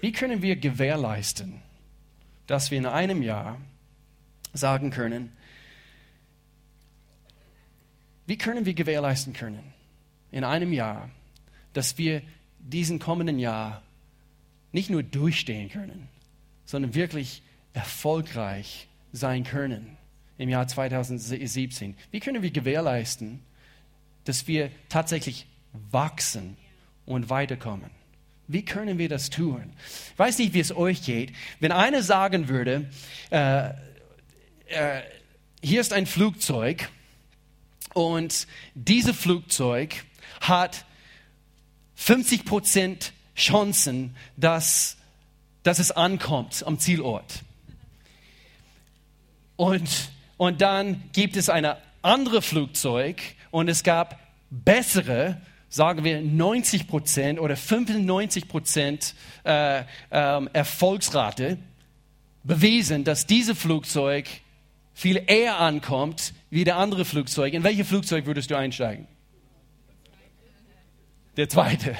wie 0.00 0.12
können 0.12 0.42
wir 0.42 0.56
gewährleisten, 0.56 1.60
dass 2.52 2.70
wir 2.70 2.76
in 2.76 2.84
einem 2.84 3.22
Jahr 3.22 3.58
sagen 4.52 4.90
können, 4.90 5.32
wie 8.26 8.36
können 8.36 8.66
wir 8.66 8.74
gewährleisten 8.74 9.32
können, 9.32 9.72
in 10.30 10.44
einem 10.44 10.70
Jahr, 10.74 11.08
dass 11.72 11.96
wir 11.96 12.20
diesen 12.58 12.98
kommenden 12.98 13.38
Jahr 13.38 13.80
nicht 14.70 14.90
nur 14.90 15.02
durchstehen 15.02 15.70
können, 15.70 16.08
sondern 16.66 16.94
wirklich 16.94 17.40
erfolgreich 17.72 18.86
sein 19.12 19.44
können 19.44 19.96
im 20.36 20.50
Jahr 20.50 20.68
2017? 20.68 21.96
Wie 22.10 22.20
können 22.20 22.42
wir 22.42 22.50
gewährleisten, 22.50 23.40
dass 24.24 24.46
wir 24.46 24.70
tatsächlich 24.90 25.46
wachsen 25.90 26.58
und 27.06 27.30
weiterkommen? 27.30 28.01
Wie 28.48 28.64
können 28.64 28.98
wir 28.98 29.08
das 29.08 29.30
tun? 29.30 29.72
Ich 30.12 30.18
weiß 30.18 30.38
nicht, 30.38 30.54
wie 30.54 30.60
es 30.60 30.74
euch 30.74 31.02
geht. 31.04 31.32
Wenn 31.60 31.72
einer 31.72 32.02
sagen 32.02 32.48
würde, 32.48 32.90
äh, 33.30 33.68
äh, 34.66 35.02
hier 35.62 35.80
ist 35.80 35.92
ein 35.92 36.06
Flugzeug 36.06 36.88
und 37.94 38.46
dieses 38.74 39.16
Flugzeug 39.16 40.04
hat 40.40 40.84
50 41.94 42.44
Prozent 42.44 43.12
Chancen, 43.36 44.16
dass, 44.36 44.96
dass 45.62 45.78
es 45.78 45.90
ankommt 45.90 46.64
am 46.66 46.78
Zielort. 46.78 47.42
Und, 49.56 50.10
und 50.36 50.60
dann 50.60 51.02
gibt 51.12 51.36
es 51.36 51.48
ein 51.48 51.66
anderes 52.02 52.44
Flugzeug 52.44 53.22
und 53.50 53.68
es 53.68 53.84
gab 53.84 54.18
bessere, 54.50 55.40
sagen 55.72 56.04
wir 56.04 56.20
90 56.20 56.86
Prozent 56.86 57.40
oder 57.40 57.56
95 57.56 58.46
Prozent 58.46 59.14
äh, 59.44 59.80
äh, 59.80 59.84
Erfolgsrate, 60.52 61.56
bewiesen, 62.44 63.04
dass 63.04 63.26
dieses 63.26 63.58
Flugzeug 63.58 64.28
viel 64.92 65.22
eher 65.26 65.58
ankommt 65.58 66.34
wie 66.50 66.64
der 66.64 66.76
andere 66.76 67.06
Flugzeug. 67.06 67.54
In 67.54 67.64
welches 67.64 67.88
Flugzeug 67.88 68.26
würdest 68.26 68.50
du 68.50 68.56
einsteigen? 68.56 69.08
Der 71.38 71.48
zweite. 71.48 71.96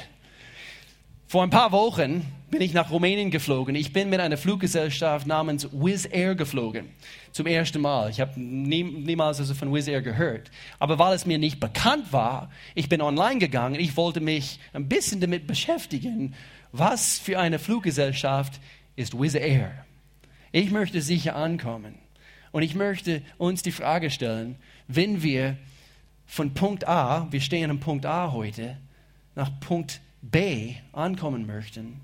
Vor 1.27 1.43
ein 1.43 1.51
paar 1.51 1.73
Wochen 1.73 2.27
bin 2.53 2.61
ich 2.61 2.75
nach 2.75 2.91
Rumänien 2.91 3.31
geflogen. 3.31 3.75
Ich 3.75 3.95
bin 3.95 4.11
mit 4.11 4.21
einer 4.21 4.37
Fluggesellschaft 4.37 5.27
namens 5.27 5.67
Wizz 5.73 6.07
Air 6.13 6.35
geflogen. 6.35 6.91
Zum 7.33 7.47
ersten 7.47 7.81
Mal. 7.81 8.11
Ich 8.11 8.21
habe 8.21 8.39
nie, 8.39 8.85
niemals 8.85 9.41
also 9.41 9.55
von 9.55 9.73
Wizz 9.73 9.89
Air 9.89 10.03
gehört. 10.03 10.51
Aber 10.79 10.99
weil 10.99 11.15
es 11.15 11.25
mir 11.25 11.39
nicht 11.39 11.61
bekannt 11.61 12.13
war, 12.13 12.51
ich 12.75 12.91
bin 12.91 13.01
online 13.01 13.39
gegangen. 13.39 13.81
Ich 13.81 13.97
wollte 13.97 14.21
mich 14.21 14.61
ein 14.75 14.87
bisschen 14.87 15.23
damit 15.23 15.47
beschäftigen, 15.47 16.35
was 16.73 17.19
für 17.19 17.39
eine 17.39 17.59
Fluggesellschaft 17.59 18.61
ist 18.97 19.19
Wizz 19.19 19.35
Air. 19.37 19.87
Ich 20.53 20.71
möchte 20.71 21.01
sicher 21.01 21.35
ankommen. 21.35 21.95
Und 22.51 22.63
ich 22.63 22.75
möchte 22.75 23.23
uns 23.39 23.63
die 23.63 23.73
Frage 23.73 24.11
stellen, 24.11 24.57
wenn 24.89 25.23
wir 25.23 25.57
von 26.27 26.53
Punkt 26.53 26.87
A, 26.87 27.29
wir 27.31 27.41
stehen 27.41 27.71
an 27.71 27.81
Punkt 27.81 28.05
A 28.05 28.31
heute, 28.33 28.77
nach 29.35 29.59
Punkt 29.61 30.03
B 30.21 30.75
ankommen 30.93 31.47
möchten, 31.47 32.03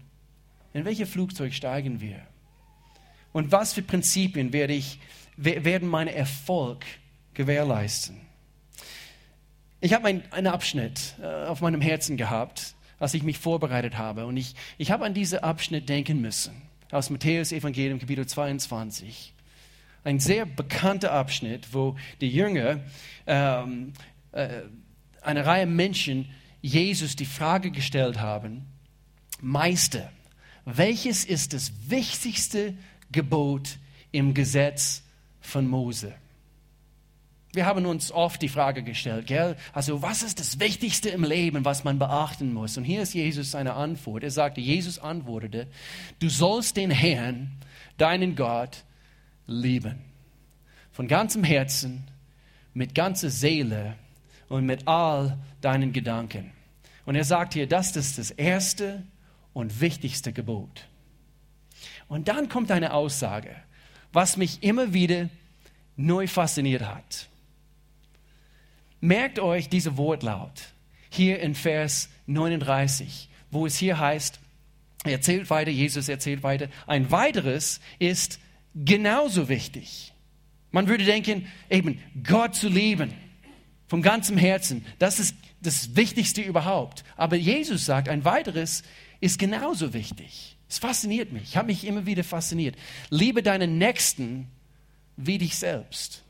in 0.79 0.85
welches 0.85 1.09
Flugzeug 1.09 1.53
steigen 1.53 2.01
wir? 2.01 2.21
Und 3.33 3.53
was 3.53 3.73
für 3.73 3.83
Prinzipien 3.83 4.53
werde 4.53 4.73
ich, 4.73 4.99
werden 5.37 5.89
meinen 5.89 6.09
Erfolg 6.09 6.85
gewährleisten? 7.35 8.21
Ich 9.81 9.93
habe 9.93 10.09
ein, 10.09 10.33
einen 10.33 10.49
Abschnitt 10.49 11.15
äh, 11.23 11.27
auf 11.47 11.61
meinem 11.61 11.81
Herzen 11.81 12.17
gehabt, 12.17 12.75
als 12.99 13.15
ich 13.15 13.23
mich 13.23 13.39
vorbereitet 13.39 13.97
habe. 13.97 14.27
Und 14.27 14.37
ich, 14.37 14.55
ich 14.77 14.91
habe 14.91 15.05
an 15.05 15.15
diesen 15.15 15.39
Abschnitt 15.41 15.89
denken 15.89 16.21
müssen, 16.21 16.63
aus 16.91 17.11
Matthäus 17.11 17.53
Evangelium 17.53 18.01
Kapitel 18.01 18.27
22 18.27 19.35
ein 20.05 20.21
sehr 20.21 20.47
bekannter 20.47 21.13
Abschnitt, 21.13 21.75
wo 21.75 21.97
die 22.21 22.31
Jünger, 22.31 22.81
ähm, 23.27 23.93
äh, 24.33 24.63
eine 25.21 25.45
Reihe 25.45 25.67
Menschen, 25.67 26.31
Jesus 26.63 27.15
die 27.15 27.27
Frage 27.27 27.71
gestellt 27.71 28.19
haben, 28.19 28.67
Meister, 29.41 30.11
welches 30.65 31.25
ist 31.25 31.53
das 31.53 31.73
wichtigste 31.89 32.75
Gebot 33.13 33.79
im 34.13 34.35
Gesetz 34.35 35.03
von 35.41 35.67
Mose? 35.67 36.15
Wir 37.53 37.65
haben 37.65 37.87
uns 37.87 38.13
oft 38.13 38.43
die 38.43 38.49
Frage 38.49 38.83
gestellt, 38.83 39.27
gell? 39.27 39.57
Also, 39.73 40.03
was 40.03 40.23
ist 40.23 40.39
das 40.39 40.61
Wichtigste 40.61 41.09
im 41.09 41.25
Leben, 41.25 41.65
was 41.65 41.83
man 41.83 41.99
beachten 41.99 42.53
muss? 42.53 42.77
Und 42.77 42.85
hier 42.85 43.03
ist 43.03 43.15
Jesus 43.15 43.53
seine 43.53 43.73
Antwort. 43.73 44.23
Er 44.23 44.31
sagte, 44.31 44.61
Jesus 44.61 44.99
antwortete, 44.99 45.67
du 46.19 46.29
sollst 46.29 46.77
den 46.77 46.91
Herrn, 46.91 47.51
deinen 47.97 48.37
Gott, 48.37 48.85
lieben. 49.47 49.99
Von 50.93 51.09
ganzem 51.09 51.43
Herzen, 51.43 52.05
mit 52.75 52.95
ganzer 52.95 53.31
Seele 53.31 53.97
und 54.49 54.67
mit 54.67 54.87
all 54.87 55.39
deinen 55.63 55.93
Gedanken. 55.93 56.53
Und 57.07 57.15
er 57.15 57.25
sagt 57.25 57.55
hier, 57.55 57.67
das 57.67 57.97
ist 57.97 58.19
das 58.19 58.31
erste 58.31 59.03
und 59.53 59.81
wichtigste 59.81 60.33
Gebot. 60.33 60.89
Und 62.09 62.29
dann 62.29 62.49
kommt 62.49 62.71
eine 62.71 62.93
Aussage, 62.93 63.55
was 64.13 64.37
mich 64.37 64.63
immer 64.63 64.93
wieder 64.93 65.29
neu 65.97 66.27
fasziniert 66.27 66.83
hat. 66.83 67.29
Merkt 69.01 69.39
euch 69.39 69.69
diese 69.69 69.97
Wortlaut 69.97 70.73
hier 71.11 71.41
in 71.41 71.55
Vers 71.55 72.09
39, 72.27 73.29
wo 73.51 73.67
es 73.67 73.77
hier 73.77 73.99
heißt, 73.99 74.41
er 75.05 75.13
erzählt 75.13 75.49
weiter, 75.51 75.71
Jesus 75.71 76.09
erzählt 76.09 76.43
weiter, 76.43 76.69
ein 76.87 77.11
weiteres 77.11 77.81
ist 77.99 78.41
genauso 78.75 79.49
wichtig. 79.49 80.13
Man 80.71 80.89
würde 80.89 81.05
denken, 81.05 81.47
eben 81.71 82.01
Gott 82.25 82.55
zu 82.55 82.69
lieben, 82.69 83.15
vom 83.87 84.03
ganzen 84.03 84.37
Herzen, 84.37 84.85
das 84.99 85.19
ist 85.19 85.35
das 85.63 85.97
Wichtigste 85.97 86.43
überhaupt. 86.43 87.05
Aber 87.17 87.37
Jesus 87.37 87.87
sagt, 87.87 88.09
ein 88.09 88.25
weiteres 88.25 88.83
ist 89.21 89.39
genauso 89.39 89.93
wichtig. 89.93 90.57
Es 90.69 90.79
fasziniert 90.79 91.33
mich, 91.33 91.43
ich 91.45 91.57
habe 91.57 91.69
mich 91.69 91.85
immer 91.85 92.07
wieder 92.07 92.25
fasziniert. 92.25 92.77
Liebe 93.11 93.43
deinen 93.43 93.79
Nächsten 93.79 94.49
wie 95.17 95.39
dich 95.39 95.57
selbst. 95.57 96.23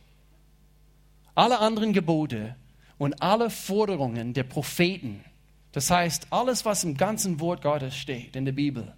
Alle 1.35 1.59
anderen 1.59 1.93
Gebote 1.93 2.57
und 2.99 3.23
alle 3.23 3.51
Forderungen 3.51 4.33
der 4.33 4.45
Propheten, 4.45 5.25
das 5.73 5.91
heißt 5.91 6.29
alles, 6.31 6.65
was 6.65 6.85
im 6.85 6.97
ganzen 6.97 7.41
Wort 7.41 7.63
Gottes 7.63 7.97
steht 7.97 8.37
in 8.37 8.45
der 8.45 8.53
Bibel, 8.53 8.95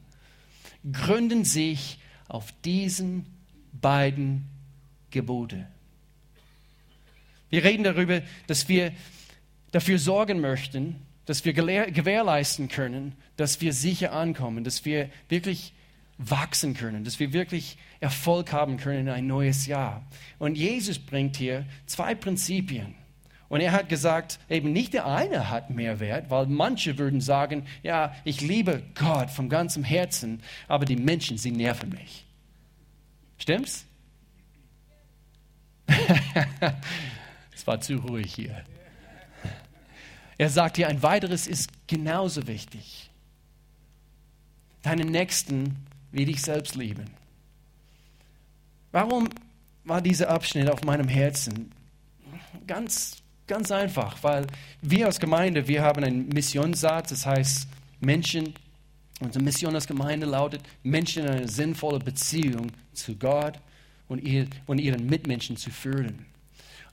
gründen 0.90 1.44
sich 1.44 1.98
auf 2.28 2.52
diesen 2.64 3.26
beiden 3.72 4.46
Gebote. 5.10 5.66
Wir 7.50 7.64
reden 7.64 7.82
darüber, 7.82 8.22
dass 8.46 8.68
wir 8.68 8.92
dafür 9.72 9.98
sorgen 9.98 10.40
möchten, 10.40 11.02
dass 11.30 11.44
wir 11.44 11.52
gewährleisten 11.52 12.66
können, 12.66 13.14
dass 13.36 13.60
wir 13.60 13.72
sicher 13.72 14.12
ankommen, 14.12 14.64
dass 14.64 14.84
wir 14.84 15.10
wirklich 15.28 15.72
wachsen 16.18 16.74
können, 16.74 17.04
dass 17.04 17.20
wir 17.20 17.32
wirklich 17.32 17.78
Erfolg 18.00 18.52
haben 18.52 18.78
können 18.78 19.02
in 19.02 19.08
ein 19.10 19.28
neues 19.28 19.66
Jahr. 19.66 20.04
Und 20.40 20.56
Jesus 20.58 20.98
bringt 20.98 21.36
hier 21.36 21.66
zwei 21.86 22.16
Prinzipien. 22.16 22.96
Und 23.48 23.60
er 23.60 23.70
hat 23.70 23.88
gesagt, 23.88 24.40
eben 24.48 24.72
nicht 24.72 24.92
der 24.92 25.06
eine 25.06 25.50
hat 25.50 25.70
mehr 25.70 26.00
Wert, 26.00 26.30
weil 26.30 26.46
manche 26.46 26.98
würden 26.98 27.20
sagen, 27.20 27.64
ja, 27.84 28.12
ich 28.24 28.40
liebe 28.40 28.82
Gott 28.96 29.30
von 29.30 29.48
ganzem 29.48 29.84
Herzen, 29.84 30.42
aber 30.66 30.84
die 30.84 30.96
Menschen, 30.96 31.38
sie 31.38 31.52
nerven 31.52 31.90
mich. 31.90 32.26
Stimmt's? 33.38 33.86
es 37.54 37.64
war 37.68 37.80
zu 37.80 37.98
ruhig 37.98 38.34
hier. 38.34 38.64
Er 40.40 40.48
sagt 40.48 40.78
hier, 40.78 40.88
ein 40.88 41.02
weiteres 41.02 41.46
ist 41.46 41.68
genauso 41.86 42.46
wichtig. 42.46 43.10
Deinen 44.80 45.10
Nächsten 45.10 45.76
wie 46.12 46.24
dich 46.24 46.40
selbst 46.40 46.76
lieben. 46.76 47.10
Warum 48.90 49.28
war 49.84 50.00
dieser 50.00 50.30
Abschnitt 50.30 50.70
auf 50.70 50.82
meinem 50.82 51.08
Herzen? 51.08 51.72
Ganz, 52.66 53.18
ganz 53.46 53.70
einfach, 53.70 54.16
weil 54.22 54.46
wir 54.80 55.04
als 55.04 55.20
Gemeinde, 55.20 55.68
wir 55.68 55.82
haben 55.82 56.02
einen 56.04 56.30
Missionssatz, 56.30 57.10
das 57.10 57.26
heißt 57.26 57.68
Menschen, 58.00 58.54
unsere 59.20 59.44
Mission 59.44 59.74
als 59.74 59.86
Gemeinde 59.86 60.24
lautet, 60.24 60.62
Menschen 60.82 61.26
in 61.26 61.28
eine 61.32 61.48
sinnvolle 61.48 61.98
Beziehung 61.98 62.72
zu 62.94 63.14
Gott 63.14 63.58
und 64.08 64.24
ihren 64.24 65.06
Mitmenschen 65.06 65.58
zu 65.58 65.68
führen. 65.68 66.24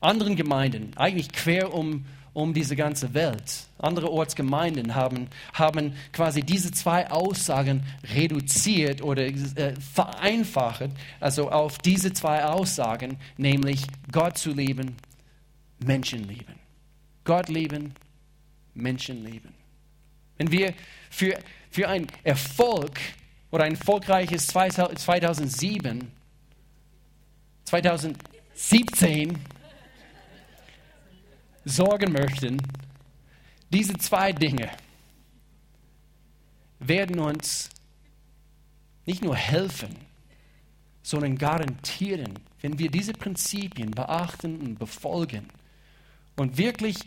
Anderen 0.02 0.36
Gemeinden, 0.36 0.92
eigentlich 0.98 1.32
quer 1.32 1.74
um, 1.74 2.06
um 2.38 2.54
diese 2.54 2.76
ganze 2.76 3.16
Welt, 3.16 3.66
andere 3.80 4.12
Ortsgemeinden 4.12 4.94
haben, 4.94 5.28
haben 5.54 5.94
quasi 6.14 6.44
diese 6.44 6.70
zwei 6.70 7.10
Aussagen 7.10 7.82
reduziert 8.14 9.02
oder 9.02 9.24
äh, 9.24 9.74
vereinfacht, 9.96 10.92
also 11.20 11.50
auf 11.50 11.80
diese 11.80 12.14
zwei 12.14 12.46
Aussagen, 12.46 13.18
nämlich 13.38 13.82
Gott 14.12 14.38
zu 14.38 14.52
lieben, 14.52 14.98
Menschen 15.80 16.28
lieben. 16.28 16.54
Gott 17.24 17.50
lieben, 17.50 17.96
Menschen 18.76 19.26
lieben. 19.26 19.52
Wenn 20.38 20.52
wir 20.52 20.76
für, 21.10 21.40
für 21.72 21.90
einen 21.90 22.06
Erfolg 22.24 23.00
oder 23.50 23.64
ein 23.64 23.74
erfolgreiches 23.74 24.46
2007, 24.46 26.12
2017 27.66 29.40
sorgen 31.68 32.14
möchten, 32.14 32.62
diese 33.70 33.98
zwei 33.98 34.32
Dinge 34.32 34.70
werden 36.80 37.20
uns 37.20 37.70
nicht 39.06 39.24
nur 39.24 39.36
helfen, 39.36 39.96
sondern 41.04 41.38
garantieren, 41.38 42.34
wenn 42.62 42.80
wir 42.80 42.90
diese 42.90 43.14
Prinzipien 43.14 43.92
beachten 43.92 44.60
und 44.60 44.80
befolgen 44.80 45.48
und 46.36 46.58
wirklich, 46.58 46.98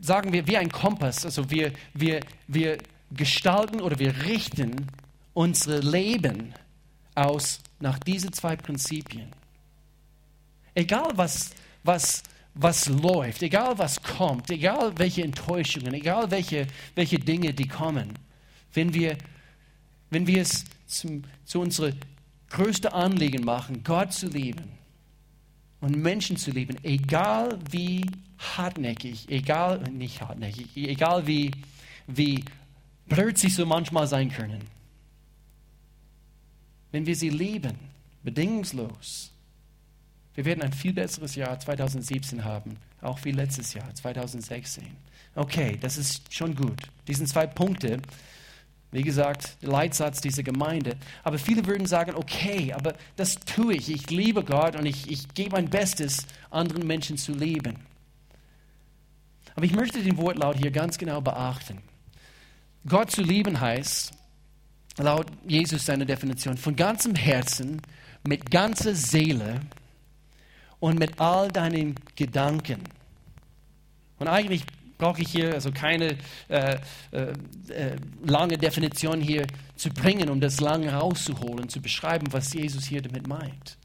sagen 0.00 0.32
wir, 0.32 0.46
wie 0.46 0.56
ein 0.56 0.70
Kompass, 0.70 1.24
also 1.24 1.50
wir, 1.50 1.72
wir, 1.92 2.20
wir 2.48 2.78
gestalten 3.10 3.80
oder 3.80 3.98
wir 3.98 4.24
richten 4.24 4.88
unser 5.34 5.80
Leben 5.80 6.54
aus 7.14 7.60
nach 7.80 7.98
diesen 7.98 8.32
zwei 8.32 8.56
Prinzipien. 8.56 9.30
Egal 10.74 11.10
was, 11.14 11.50
was, 11.84 12.22
was 12.54 12.88
läuft, 12.88 13.42
egal 13.42 13.76
was 13.78 14.02
kommt, 14.02 14.50
egal 14.50 14.92
welche 14.96 15.22
Enttäuschungen, 15.22 15.92
egal 15.92 16.30
welche, 16.30 16.66
welche 16.94 17.18
Dinge, 17.18 17.52
die 17.52 17.66
kommen, 17.66 18.10
wenn 18.72 18.94
wir, 18.94 19.18
wenn 20.10 20.26
wir 20.26 20.42
es 20.42 20.64
zum, 20.86 21.24
zu 21.44 21.60
unserem 21.60 21.94
größten 22.50 22.92
Anliegen 22.92 23.44
machen, 23.44 23.82
Gott 23.82 24.12
zu 24.12 24.28
lieben 24.28 24.70
und 25.80 25.96
Menschen 25.96 26.36
zu 26.36 26.52
lieben, 26.52 26.76
egal 26.84 27.58
wie 27.70 28.06
hartnäckig, 28.38 29.28
egal, 29.28 29.80
nicht 29.90 30.20
hartnäckig, 30.20 30.76
egal 30.76 31.26
wie, 31.26 31.50
wie 32.06 32.44
blöd 33.06 33.36
sie 33.36 33.50
so 33.50 33.66
manchmal 33.66 34.06
sein 34.06 34.30
können. 34.30 34.62
Wenn 36.92 37.06
wir 37.06 37.16
sie 37.16 37.30
lieben, 37.30 37.76
bedingungslos, 38.22 39.33
wir 40.34 40.44
werden 40.44 40.62
ein 40.62 40.72
viel 40.72 40.92
besseres 40.92 41.34
Jahr 41.36 41.58
2017 41.58 42.44
haben, 42.44 42.76
auch 43.00 43.24
wie 43.24 43.30
letztes 43.30 43.74
Jahr 43.74 43.94
2016. 43.94 44.84
Okay, 45.36 45.78
das 45.80 45.96
ist 45.96 46.32
schon 46.32 46.54
gut. 46.54 46.82
Diesen 47.06 47.26
zwei 47.26 47.46
Punkte, 47.46 48.00
wie 48.90 49.02
gesagt, 49.02 49.56
der 49.62 49.70
Leitsatz 49.70 50.20
dieser 50.20 50.42
Gemeinde. 50.42 50.96
Aber 51.22 51.38
viele 51.38 51.66
würden 51.66 51.86
sagen, 51.86 52.14
okay, 52.14 52.72
aber 52.72 52.94
das 53.16 53.36
tue 53.36 53.74
ich. 53.74 53.90
Ich 53.90 54.10
liebe 54.10 54.44
Gott 54.44 54.76
und 54.76 54.86
ich, 54.86 55.10
ich 55.10 55.28
gebe 55.34 55.50
mein 55.50 55.68
Bestes, 55.68 56.26
anderen 56.50 56.86
Menschen 56.86 57.16
zu 57.16 57.32
lieben. 57.32 57.76
Aber 59.56 59.66
ich 59.66 59.74
möchte 59.74 60.02
den 60.02 60.16
Wortlaut 60.16 60.56
hier 60.56 60.70
ganz 60.70 60.98
genau 60.98 61.20
beachten. 61.20 61.78
Gott 62.86 63.10
zu 63.10 63.22
lieben 63.22 63.60
heißt, 63.60 64.12
laut 64.98 65.26
Jesus 65.46 65.86
seine 65.86 66.06
Definition, 66.06 66.56
von 66.56 66.76
ganzem 66.76 67.14
Herzen, 67.14 67.80
mit 68.26 68.50
ganzer 68.50 68.94
Seele 68.94 69.60
und 70.84 70.98
mit 70.98 71.18
all 71.18 71.48
deinen 71.50 71.94
Gedanken. 72.14 72.82
Und 74.18 74.28
eigentlich 74.28 74.66
brauche 74.98 75.22
ich 75.22 75.30
hier 75.30 75.54
also 75.54 75.72
keine 75.72 76.18
äh, 76.50 76.76
äh, 77.10 77.32
äh, 77.70 77.96
lange 78.22 78.58
Definition 78.58 79.18
hier 79.22 79.46
zu 79.76 79.88
bringen, 79.88 80.28
um 80.28 80.42
das 80.42 80.60
lange 80.60 80.92
rauszuholen, 80.92 81.70
zu 81.70 81.80
beschreiben, 81.80 82.26
was 82.32 82.52
Jesus 82.52 82.84
hier 82.84 83.00
damit 83.00 83.26
meint. 83.26 83.78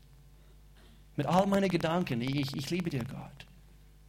Mit 1.16 1.26
all 1.26 1.48
meinen 1.48 1.70
Gedanken, 1.70 2.20
ich, 2.20 2.54
ich 2.54 2.70
liebe 2.70 2.90
dir, 2.90 3.06
Gott. 3.06 3.46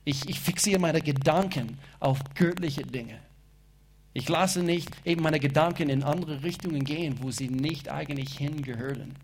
Ich, 0.05 0.29
ich 0.29 0.41
fixiere 0.41 0.81
meine 0.81 1.01
Gedanken 1.01 1.79
auf 2.01 2.19
göttliche 2.35 2.83
Dinge. 2.83 3.21
Ich 4.15 4.29
lasse 4.29 4.65
nicht 4.65 4.91
eben 5.05 5.23
meine 5.23 5.39
Gedanken 5.39 5.91
in 5.91 6.03
andere 6.03 6.43
Richtungen 6.43 6.83
gehen, 6.83 7.19
wo 7.21 7.31
sie 7.31 7.51
nicht 7.51 7.89
eigentlich 7.89 8.37
hingehören. 8.37 9.15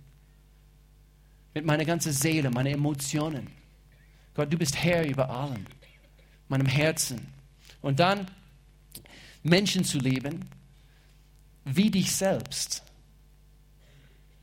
Mit 1.56 1.64
meiner 1.64 1.86
ganzen 1.86 2.12
Seele, 2.12 2.50
meine 2.50 2.72
Emotionen. 2.72 3.46
Gott, 4.34 4.52
du 4.52 4.58
bist 4.58 4.76
Herr 4.76 5.08
über 5.08 5.30
allem. 5.30 5.64
Meinem 6.48 6.66
Herzen. 6.66 7.28
Und 7.80 7.98
dann 7.98 8.26
Menschen 9.42 9.82
zu 9.82 9.98
lieben 9.98 10.50
wie 11.64 11.90
dich 11.90 12.12
selbst. 12.12 12.82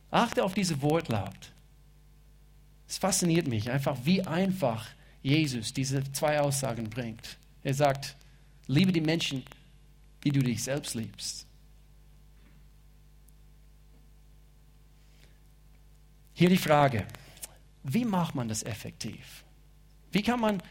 Achte 0.09 0.43
auf 0.43 0.55
diese 0.55 0.81
Wortlaut. 0.81 1.51
Es 2.88 2.97
fasziniert 2.97 3.47
mich 3.47 3.69
einfach, 3.69 3.95
wie 4.05 4.23
einfach 4.23 4.88
Jesus 5.21 5.71
diese 5.71 6.11
zwei 6.13 6.39
Aussagen 6.39 6.89
bringt. 6.89 7.38
Er 7.61 7.75
sagt, 7.75 8.15
liebe 8.65 8.91
die 8.91 9.01
Menschen 9.01 9.43
wie 10.23 10.31
du 10.31 10.41
dich 10.41 10.63
selbst 10.63 10.95
liebst. 10.95 11.45
Hier 16.33 16.49
die 16.49 16.57
Frage, 16.57 17.05
wie 17.83 18.05
macht 18.05 18.35
man 18.35 18.47
das 18.47 18.63
effektiv? 18.63 19.43
Wie 20.11 20.23
kann 20.23 20.39
man 20.39 20.63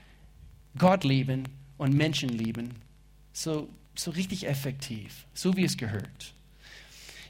Gott 0.76 1.04
lieben 1.04 1.44
und 1.78 1.94
Menschen 1.94 2.28
lieben 2.28 2.74
so, 3.32 3.68
so 3.94 4.10
richtig 4.10 4.46
effektiv, 4.46 5.26
so 5.34 5.56
wie 5.56 5.64
es 5.64 5.76
gehört? 5.76 6.34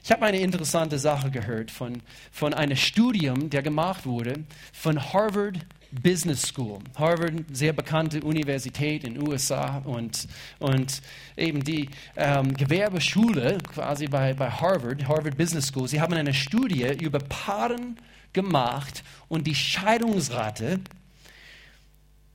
Ich 0.03 0.11
habe 0.11 0.25
eine 0.25 0.39
interessante 0.39 0.99
Sache 0.99 1.31
gehört 1.31 1.71
von, 1.71 2.01
von 2.31 2.53
einem 2.53 2.75
Studium, 2.75 3.49
der 3.49 3.61
gemacht 3.61 4.05
wurde 4.05 4.43
von 4.73 5.13
Harvard 5.13 5.59
Business 6.01 6.41
School. 6.41 6.79
Harvard, 6.95 7.43
sehr 7.51 7.73
bekannte 7.73 8.21
Universität 8.21 9.03
in 9.03 9.15
den 9.15 9.27
USA 9.27 9.81
und, 9.85 10.27
und 10.59 11.01
eben 11.37 11.63
die 11.63 11.89
ähm, 12.15 12.53
Gewerbeschule 12.53 13.57
quasi 13.73 14.07
bei, 14.07 14.33
bei 14.33 14.49
Harvard, 14.49 15.07
Harvard 15.07 15.37
Business 15.37 15.67
School. 15.67 15.87
Sie 15.87 16.01
haben 16.01 16.13
eine 16.13 16.33
Studie 16.33 16.85
über 17.01 17.19
Paaren 17.19 17.97
gemacht 18.33 19.03
und 19.29 19.45
die 19.45 19.55
Scheidungsrate 19.55 20.79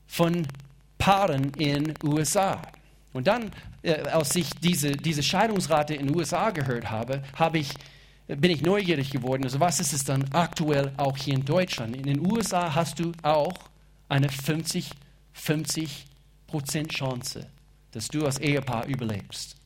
von 0.07 0.47
Paaren 0.99 1.53
in 1.55 1.94
USA. 2.05 2.62
Und 3.12 3.27
dann, 3.27 3.51
äh, 3.83 4.01
als 4.03 4.35
ich 4.37 4.51
diese, 4.61 4.92
diese 4.92 5.23
Scheidungsrate 5.23 5.94
in 5.94 6.07
den 6.07 6.16
USA 6.16 6.51
gehört 6.51 6.90
habe, 6.90 7.23
habe 7.35 7.59
ich 7.59 7.75
bin 8.29 8.51
ich 8.51 8.62
neugierig 8.62 9.11
geworden. 9.11 9.45
Also 9.45 9.59
was 9.59 9.81
ist 9.81 9.93
es 9.93 10.05
dann 10.05 10.25
aktuell 10.33 10.93
auch 10.97 11.17
hier 11.17 11.35
in 11.35 11.45
Deutschland? 11.45 11.97
In 11.97 12.05
den 12.05 12.31
USA 12.31 12.75
hast 12.75 13.01
du 13.01 13.12
auch 13.23 13.55
eine 14.09 14.29
50, 14.29 14.91
50 15.33 16.07
Prozent 16.47 16.91
Chance, 16.91 17.47
dass 17.93 18.09
du 18.09 18.25
als 18.25 18.38
Ehepaar 18.38 18.87
überlebst. 18.87 19.57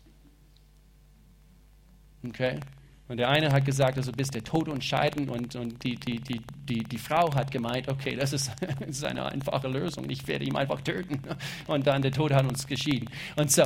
Okay? 2.27 2.61
Und 3.09 3.19
der 3.19 3.29
eine 3.29 3.53
hat 3.53 3.65
gesagt, 3.65 3.99
also 3.99 4.13
bis 4.13 4.29
der 4.29 4.43
Tod 4.43 4.69
uns 4.69 4.85
scheiden 4.85 5.29
und, 5.29 5.55
und 5.57 5.83
die, 5.83 5.97
die, 5.97 6.19
die, 6.21 6.41
die, 6.69 6.83
die 6.85 6.99
Frau 6.99 7.35
hat 7.35 7.51
gemeint, 7.51 7.89
okay, 7.89 8.17
das 8.17 8.33
ist, 8.33 8.51
das 8.81 8.89
ist 8.89 9.05
eine 9.05 9.27
einfache 9.27 9.69
Lösung, 9.69 10.09
ich 10.09 10.27
werde 10.27 10.45
ihn 10.45 10.57
einfach 10.57 10.81
töten. 10.81 11.21
Und 11.67 11.87
dann 11.87 12.01
der 12.01 12.13
Tod 12.13 12.33
hat 12.33 12.47
uns 12.47 12.67
geschieden. 12.67 13.11
Und 13.37 13.51
so, 13.51 13.65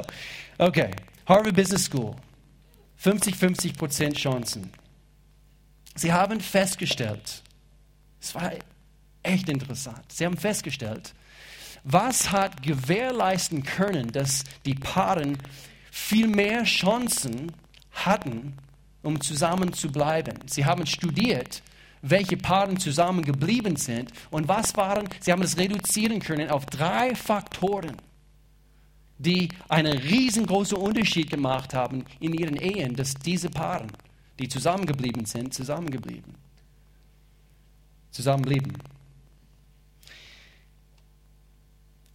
okay, 0.58 0.90
Harvard 1.26 1.54
Business 1.54 1.84
School, 1.84 2.16
50-50 3.02 3.76
Prozent 3.76 4.16
Chancen. 4.16 4.70
Sie 5.96 6.12
haben 6.12 6.40
festgestellt, 6.40 7.42
es 8.20 8.34
war 8.34 8.52
echt 9.22 9.48
interessant, 9.48 10.04
Sie 10.12 10.24
haben 10.24 10.36
festgestellt, 10.36 11.14
was 11.84 12.30
hat 12.30 12.62
gewährleisten 12.62 13.62
können, 13.62 14.12
dass 14.12 14.44
die 14.64 14.74
Paaren 14.74 15.38
viel 15.90 16.28
mehr 16.28 16.64
Chancen 16.64 17.52
hatten, 17.92 18.54
um 19.02 19.20
zusammen 19.20 19.72
zu 19.72 19.90
bleiben. 19.90 20.34
Sie 20.46 20.64
haben 20.64 20.84
studiert, 20.86 21.62
welche 22.02 22.36
Paaren 22.36 22.78
zusammen 22.78 23.24
geblieben 23.24 23.76
sind 23.76 24.12
und 24.30 24.48
was 24.48 24.76
waren, 24.76 25.08
sie 25.20 25.32
haben 25.32 25.42
es 25.42 25.56
reduzieren 25.56 26.20
können 26.20 26.50
auf 26.50 26.66
drei 26.66 27.14
Faktoren, 27.14 27.96
die 29.18 29.48
einen 29.68 29.96
riesengroßen 29.96 30.76
Unterschied 30.76 31.30
gemacht 31.30 31.72
haben 31.72 32.04
in 32.20 32.34
ihren 32.34 32.56
Ehen, 32.56 32.96
dass 32.96 33.14
diese 33.14 33.48
Paaren 33.48 33.90
die 34.38 34.48
zusammengeblieben 34.48 35.24
sind, 35.24 35.54
zusammengeblieben. 35.54 36.34
Zusammenblieben. 38.10 38.72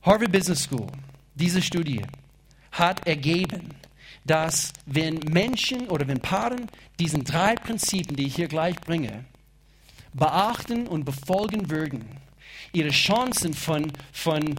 Harvard 0.01 0.31
Business 0.31 0.63
School, 0.63 0.87
diese 1.35 1.61
Studie 1.61 2.01
hat 2.71 3.05
ergeben, 3.07 3.75
dass 4.25 4.73
wenn 4.85 5.19
Menschen 5.19 5.87
oder 5.89 6.07
wenn 6.07 6.19
Paaren 6.19 6.67
diesen 6.99 7.23
drei 7.23 7.55
Prinzipien, 7.55 8.15
die 8.15 8.27
ich 8.27 8.35
hier 8.35 8.47
gleich 8.47 8.75
bringe, 8.81 9.25
beachten 10.13 10.87
und 10.87 11.05
befolgen 11.05 11.69
würden, 11.69 12.05
ihre 12.73 12.89
Chancen 12.89 13.53
von, 13.53 13.91
von, 14.11 14.55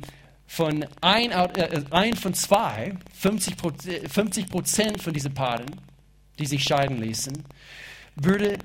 von 0.46 0.86
ein, 1.00 1.30
äh, 1.30 1.82
ein 1.90 2.14
von 2.16 2.34
zwei, 2.34 2.96
50 3.14 4.48
Prozent 4.48 5.02
von 5.02 5.12
diesen 5.12 5.34
Paaren, 5.34 5.66
die 6.38 6.46
sich 6.46 6.64
scheiden 6.64 7.00
ließen, 7.00 7.44
würde 8.16 8.58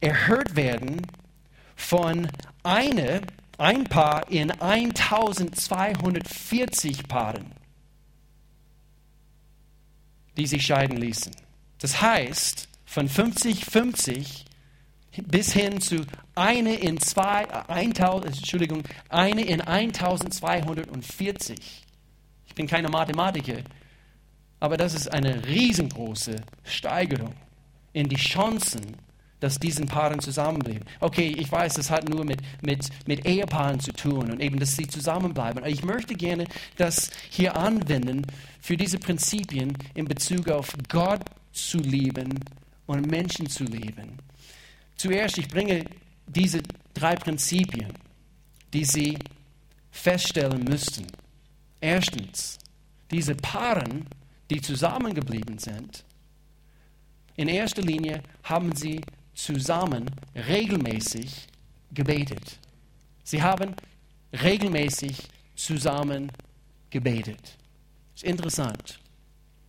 erhöht 0.00 0.56
werden 0.56 1.02
von 1.76 2.28
eine, 2.62 3.20
ein 3.58 3.84
Paar 3.84 4.30
in 4.30 4.50
1240 4.50 7.06
Paaren, 7.08 7.52
die 10.36 10.46
sich 10.46 10.64
scheiden 10.66 10.96
ließen. 10.96 11.32
Das 11.78 12.00
heißt, 12.00 12.68
von 12.84 13.08
50-50 13.08 14.44
bis 15.22 15.52
hin 15.52 15.80
zu 15.80 16.04
eine 16.34 16.74
in, 16.74 16.98
zwei, 16.98 17.46
1000, 17.68 18.38
Entschuldigung, 18.38 18.82
eine 19.08 19.44
in 19.44 19.60
1240. 19.60 21.84
Ich 22.46 22.54
bin 22.54 22.66
keine 22.66 22.88
Mathematiker, 22.88 23.58
aber 24.60 24.76
das 24.76 24.94
ist 24.94 25.12
eine 25.12 25.46
riesengroße 25.46 26.36
Steigerung 26.64 27.34
in 27.92 28.08
die 28.08 28.16
Chancen, 28.16 28.96
dass 29.40 29.58
diesen 29.58 29.86
Paaren 29.86 30.20
zusammenbleiben. 30.20 30.84
Okay, 31.00 31.34
ich 31.36 31.52
weiß, 31.52 31.74
das 31.74 31.90
hat 31.90 32.08
nur 32.08 32.24
mit, 32.24 32.40
mit, 32.62 32.88
mit 33.06 33.26
Ehepaaren 33.26 33.78
zu 33.78 33.92
tun 33.92 34.30
und 34.30 34.40
eben, 34.40 34.58
dass 34.58 34.74
sie 34.74 34.88
zusammenbleiben. 34.88 35.58
Aber 35.58 35.68
ich 35.68 35.84
möchte 35.84 36.14
gerne 36.14 36.46
das 36.76 37.10
hier 37.28 37.54
anwenden 37.54 38.26
für 38.60 38.76
diese 38.76 38.98
Prinzipien 38.98 39.76
in 39.94 40.06
Bezug 40.06 40.48
auf 40.48 40.74
Gott 40.88 41.20
zu 41.52 41.78
lieben 41.78 42.40
und 42.86 43.06
Menschen 43.10 43.48
zu 43.48 43.64
lieben. 43.64 44.18
Zuerst, 44.96 45.36
ich 45.36 45.48
bringe 45.48 45.84
diese 46.26 46.62
drei 46.94 47.14
Prinzipien, 47.16 47.92
die 48.72 48.84
Sie 48.84 49.18
feststellen 49.90 50.64
müssten. 50.64 51.06
Erstens, 51.80 52.58
diese 53.10 53.34
Paaren, 53.34 54.06
die 54.50 54.60
zusammengeblieben 54.60 55.58
sind, 55.58 56.04
in 57.36 57.48
erster 57.48 57.82
Linie 57.82 58.22
haben 58.44 58.74
sie 58.74 59.00
zusammen 59.34 60.10
regelmäßig 60.34 61.48
gebetet. 61.92 62.58
Sie 63.24 63.42
haben 63.42 63.74
regelmäßig 64.42 65.16
zusammen 65.56 66.30
gebetet. 66.90 67.56
Ist 68.14 68.24
interessant. 68.24 69.00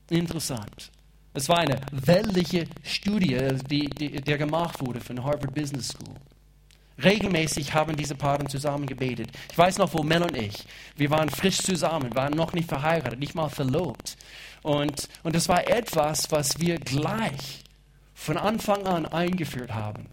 Interessant. 0.10 0.92
Es 1.34 1.50
war 1.50 1.58
eine 1.58 1.82
weltliche 1.92 2.68
Studie, 2.84 3.38
die, 3.70 3.90
die, 3.90 4.22
die 4.22 4.38
gemacht 4.38 4.80
wurde 4.80 5.02
von 5.02 5.22
Harvard 5.24 5.54
Business 5.54 5.90
School. 5.90 6.16
Regelmäßig 7.04 7.74
haben 7.74 7.98
diese 7.98 8.16
Paare 8.16 8.46
zusammen 8.46 8.86
gebetet. 8.86 9.30
Ich 9.52 9.58
weiß 9.58 9.80
noch, 9.80 9.94
wo 9.94 10.02
Mel 10.02 10.24
und 10.24 10.38
ich, 10.38 10.64
wir 10.96 11.10
waren 11.10 11.30
frisch 11.30 11.58
zusammen, 11.58 12.16
waren 12.16 12.34
noch 12.34 12.54
nicht 12.54 12.70
verheiratet, 12.70 13.20
nicht 13.20 13.36
mal 13.36 13.50
verlobt. 13.50 14.16
Und, 14.65 15.10
und 15.21 15.36
das 15.36 15.47
war 15.47 15.69
etwas, 15.69 16.32
was 16.32 16.60
wir 16.60 16.80
gleich 16.80 17.63
von 18.15 18.36
Anfang 18.36 18.88
an 18.88 19.06
eingeführt 19.06 19.75
haben. 19.75 20.08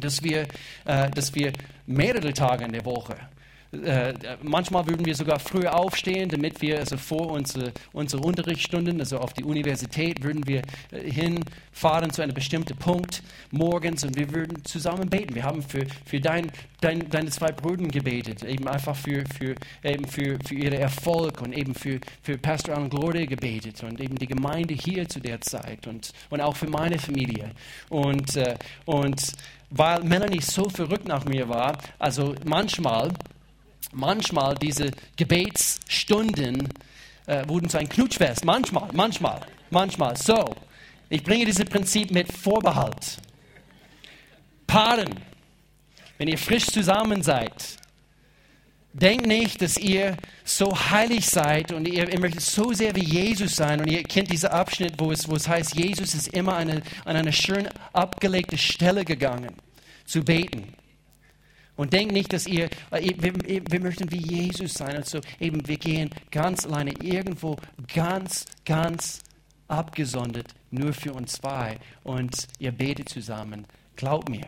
Dass 0.00 0.22
wir, 0.22 0.48
äh, 0.86 1.10
dass 1.10 1.34
wir 1.34 1.52
mehrere 1.84 2.32
Tage 2.32 2.64
in 2.64 2.72
der 2.72 2.86
Woche 2.86 3.18
äh, 3.72 4.14
manchmal 4.42 4.86
würden 4.86 5.04
wir 5.04 5.14
sogar 5.14 5.38
früher 5.38 5.78
aufstehen, 5.78 6.30
damit 6.30 6.62
wir 6.62 6.78
also 6.78 6.96
vor 6.96 7.30
unsere, 7.30 7.72
unsere 7.92 8.22
Unterrichtsstunden, 8.22 8.98
also 8.98 9.18
auf 9.18 9.34
die 9.34 9.44
Universität, 9.44 10.22
würden 10.22 10.46
wir 10.46 10.62
äh, 10.90 11.10
hinfahren 11.10 12.10
zu 12.10 12.22
einem 12.22 12.32
bestimmten 12.32 12.76
Punkt 12.78 13.22
morgens 13.50 14.04
und 14.04 14.16
wir 14.16 14.32
würden 14.32 14.64
zusammen 14.64 15.10
beten. 15.10 15.34
Wir 15.34 15.42
haben 15.42 15.62
für, 15.62 15.86
für 16.06 16.18
dein, 16.18 16.50
dein, 16.80 17.10
deine 17.10 17.28
zwei 17.28 17.52
Brüder 17.52 17.88
gebetet, 17.88 18.42
eben 18.42 18.66
einfach 18.68 18.96
für, 18.96 19.24
für, 19.38 19.54
eben 19.84 20.06
für, 20.06 20.38
für 20.46 20.54
ihren 20.54 20.80
Erfolg 20.80 21.42
und 21.42 21.52
eben 21.52 21.74
für, 21.74 22.00
für 22.22 22.38
Pastor 22.38 22.74
Alan 22.74 22.88
Gloria 22.88 23.26
gebetet 23.26 23.82
und 23.82 24.00
eben 24.00 24.16
die 24.16 24.28
Gemeinde 24.28 24.72
hier 24.74 25.06
zu 25.08 25.20
der 25.20 25.42
Zeit 25.42 25.86
und, 25.86 26.12
und 26.30 26.40
auch 26.40 26.56
für 26.56 26.70
meine 26.70 26.98
Familie. 26.98 27.50
Und, 27.90 28.34
äh, 28.36 28.54
und 28.86 29.20
weil 29.70 30.02
Melanie 30.02 30.40
so 30.40 30.70
verrückt 30.70 31.06
nach 31.06 31.26
mir 31.26 31.50
war, 31.50 31.76
also 31.98 32.34
manchmal 32.46 33.10
manchmal 33.92 34.54
diese 34.56 34.90
Gebetsstunden 35.16 36.68
äh, 37.26 37.46
wurden 37.48 37.68
zu 37.68 37.78
einem 37.78 37.88
Knutschfest. 37.88 38.44
Manchmal, 38.44 38.88
manchmal, 38.92 39.40
manchmal. 39.70 40.16
So, 40.16 40.44
ich 41.08 41.22
bringe 41.22 41.44
dieses 41.44 41.64
Prinzip 41.64 42.10
mit 42.10 42.32
Vorbehalt. 42.32 43.18
Paaren, 44.66 45.08
wenn 46.18 46.28
ihr 46.28 46.38
frisch 46.38 46.66
zusammen 46.66 47.22
seid, 47.22 47.78
denkt 48.92 49.26
nicht, 49.26 49.62
dass 49.62 49.76
ihr 49.76 50.16
so 50.44 50.74
heilig 50.90 51.26
seid 51.26 51.72
und 51.72 51.86
ihr, 51.86 52.12
ihr, 52.12 52.20
möchtet 52.20 52.42
so 52.42 52.72
sehr 52.72 52.94
wie 52.94 53.04
Jesus 53.04 53.56
sein. 53.56 53.80
Und 53.80 53.88
ihr 53.88 54.02
kennt 54.02 54.30
diesen 54.30 54.50
Abschnitt, 54.50 54.94
wo 54.98 55.12
es, 55.12 55.28
wo 55.28 55.36
es 55.36 55.48
heißt, 55.48 55.74
Jesus 55.74 56.14
ist 56.14 56.28
immer 56.28 56.56
eine, 56.56 56.82
an 57.04 57.16
eine 57.16 57.32
schön 57.32 57.68
abgelegte 57.92 58.58
Stelle 58.58 59.04
gegangen, 59.04 59.54
zu 60.04 60.22
beten. 60.24 60.74
Und 61.78 61.92
denkt 61.92 62.12
nicht, 62.12 62.32
dass 62.32 62.48
ihr, 62.48 62.68
äh, 62.90 63.14
wir, 63.18 63.32
wir 63.70 63.80
möchten 63.80 64.10
wie 64.10 64.18
Jesus 64.18 64.74
sein. 64.74 64.96
Also 64.96 65.20
eben, 65.38 65.66
wir 65.68 65.78
gehen 65.78 66.10
ganz 66.32 66.66
alleine 66.66 66.90
irgendwo 67.00 67.56
ganz, 67.94 68.46
ganz 68.64 69.20
abgesondert, 69.68 70.48
nur 70.72 70.92
für 70.92 71.12
uns 71.12 71.34
zwei. 71.34 71.78
Und 72.02 72.48
ihr 72.58 72.72
betet 72.72 73.08
zusammen. 73.08 73.64
Glaubt 73.94 74.28
mir. 74.28 74.46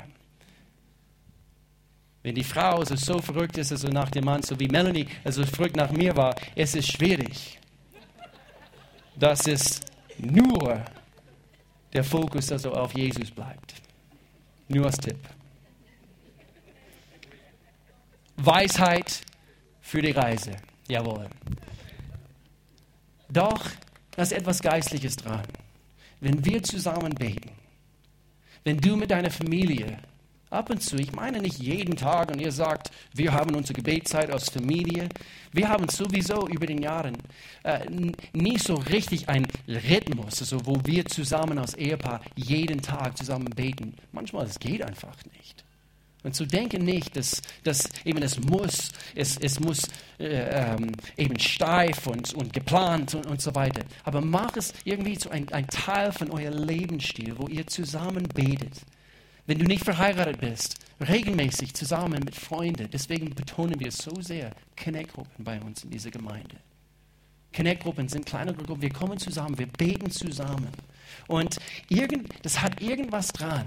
Wenn 2.25 2.35
die 2.35 2.45
Frau 2.45 2.81
also 2.81 2.97
so 2.97 3.21
verrückt 3.21 3.57
ist, 3.59 3.71
also 3.71 3.87
nach 3.89 4.11
dem 4.11 4.25
Mann, 4.25 4.43
so 4.43 4.59
wie 4.59 4.67
Melanie 4.67 5.07
also 5.23 5.47
verrückt 5.47 5.77
nach 5.77 5.93
mir 5.93 6.17
war, 6.17 6.35
es 6.57 6.75
ist 6.75 6.91
schwierig. 6.93 7.61
dass 9.17 9.47
es 9.47 9.81
nur 10.19 10.85
der 11.93 12.03
Fokus 12.03 12.51
also 12.51 12.73
auf 12.73 12.93
Jesus 12.97 13.31
bleibt. 13.31 13.75
Nur 14.69 14.87
als 14.87 14.97
Tipp. 14.99 15.19
Weisheit 18.45 19.21
für 19.81 20.01
die 20.01 20.13
Reise. 20.13 20.57
Jawohl. 20.89 21.29
Doch, 23.29 23.67
da 24.13 24.23
ist 24.23 24.33
etwas 24.33 24.61
Geistliches 24.61 25.17
dran. 25.17 25.47
Wenn 26.21 26.45
wir 26.45 26.63
zusammen 26.63 27.15
beten, 27.15 27.51
wenn 28.65 28.79
du 28.79 28.97
mit 28.97 29.11
deiner 29.11 29.31
Familie 29.31 29.99
ab 30.51 30.69
und 30.71 30.83
zu, 30.83 30.97
ich 30.97 31.13
meine 31.13 31.41
nicht 31.41 31.59
jeden 31.59 31.97
Tag, 31.97 32.31
und 32.31 32.41
ihr 32.41 32.51
sagt, 32.51 32.91
wir 33.15 33.33
haben 33.33 33.55
unsere 33.55 33.75
Gebetszeit 33.75 34.31
als 34.31 34.51
Familie, 34.51 35.09
wir 35.53 35.69
haben 35.69 35.89
sowieso 35.89 36.49
über 36.49 36.67
den 36.67 36.83
Jahren 36.83 37.17
äh, 37.63 37.89
nie 38.33 38.59
so 38.59 38.75
richtig 38.75 39.29
einen 39.29 39.47
Rhythmus, 39.69 40.41
also 40.41 40.65
wo 40.67 40.81
wir 40.85 41.05
zusammen 41.07 41.59
als 41.59 41.75
Ehepaar 41.75 42.21
jeden 42.37 42.83
Tag 42.83 43.17
zusammen 43.17 43.51
beten. 43.51 43.95
Manchmal, 44.13 44.47
es 44.47 44.59
geht 44.59 44.83
einfach 44.83 45.17
nicht. 45.37 45.65
Und 46.23 46.35
zu 46.35 46.45
denken 46.45 46.85
nicht, 46.85 47.17
dass, 47.17 47.41
dass 47.65 47.89
eben 48.05 48.23
es 48.23 48.39
muss, 48.39 48.93
es, 49.15 49.39
es 49.39 49.59
muss 49.59 49.89
äh, 50.19 50.75
ähm, 50.75 50.93
eben 51.17 51.39
steif 51.39 52.07
und, 52.07 52.35
und 52.35 52.53
geplant 52.53 53.15
und, 53.15 53.27
und 53.27 53.41
so 53.41 53.55
weiter. 53.55 53.83
Aber 54.05 54.21
mach 54.21 54.57
es 54.57 54.75
irgendwie 54.85 55.17
zu 55.17 55.31
ein, 55.31 55.51
ein 55.53 55.67
Teil 55.69 56.13
von 56.13 56.31
eurem 56.31 56.65
Lebensstil, 56.65 57.39
wo 57.39 57.47
ihr 57.49 57.67
zusammen 57.67 58.29
betet. 58.35 58.83
Wenn 59.47 59.59
du 59.59 59.65
nicht 59.65 59.85
verheiratet 59.85 60.41
bist, 60.41 60.77
regelmäßig 61.01 61.75
zusammen 61.75 62.23
mit 62.25 62.37
Freunden. 62.37 62.89
Deswegen 62.93 63.35
betonen 63.35 63.81
wir 63.81 63.91
so 63.91 64.21
sehr 64.21 64.53
Connect-Gruppen 64.83 65.45
bei 65.45 65.61
uns 65.61 65.85
in 65.85 65.91
dieser 65.91 66.11
Gemeinde. 66.11 66.57
Connect-Gruppen 67.55 68.09
sind 68.09 68.27
kleine 68.27 68.55
Gruppen. 68.55 68.83
Wir 68.83 68.93
kommen 68.93 69.19
zusammen, 69.19 69.59
wir 69.59 69.67
beten 69.67 70.11
zusammen. 70.11 70.69
Und 71.27 71.57
irgend, 71.89 72.29
das 72.43 72.61
hat 72.61 72.81
irgendwas 72.81 73.29
dran. 73.29 73.67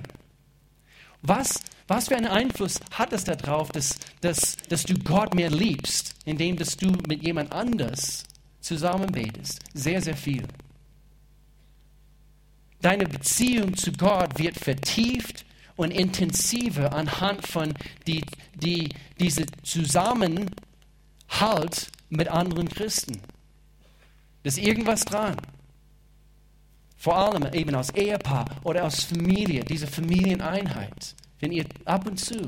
Was 1.23 1.59
was 1.88 2.07
für 2.07 2.15
einen 2.15 2.27
Einfluss 2.27 2.79
hat 2.91 3.12
es 3.12 3.25
darauf, 3.25 3.71
dass, 3.71 3.97
dass, 4.21 4.55
dass 4.69 4.83
du 4.83 4.93
Gott 4.99 5.36
mehr 5.36 5.49
liebst, 5.49 6.15
indem 6.25 6.55
dass 6.55 6.77
du 6.77 6.91
mit 7.07 7.23
jemand 7.23 7.51
anders 7.51 8.23
zusammen 8.62 9.12
betest? 9.12 9.59
Sehr, 9.73 10.01
sehr 10.01 10.15
viel. 10.15 10.47
Deine 12.81 13.05
Beziehung 13.05 13.75
zu 13.75 13.91
Gott 13.91 14.39
wird 14.39 14.57
vertieft 14.57 15.45
und 15.75 15.91
intensiver 15.91 16.93
anhand 16.93 17.45
von 17.47 17.73
die, 18.07 18.23
die, 18.55 18.89
diese 19.19 19.45
Zusammenhalt 19.63 20.47
mit 22.09 22.27
anderen 22.27 22.69
Christen. 22.69 23.21
Da 24.43 24.47
ist 24.47 24.57
irgendwas 24.57 25.05
dran. 25.05 25.38
Vor 27.03 27.17
allem 27.17 27.51
eben 27.51 27.75
als 27.75 27.89
Ehepaar 27.89 28.45
oder 28.63 28.85
als 28.85 29.03
Familie, 29.03 29.65
diese 29.65 29.87
Familieneinheit. 29.87 31.15
Wenn 31.41 31.51
ihr 31.51 31.65
ab 31.83 32.07
und 32.07 32.17
zu, 32.17 32.47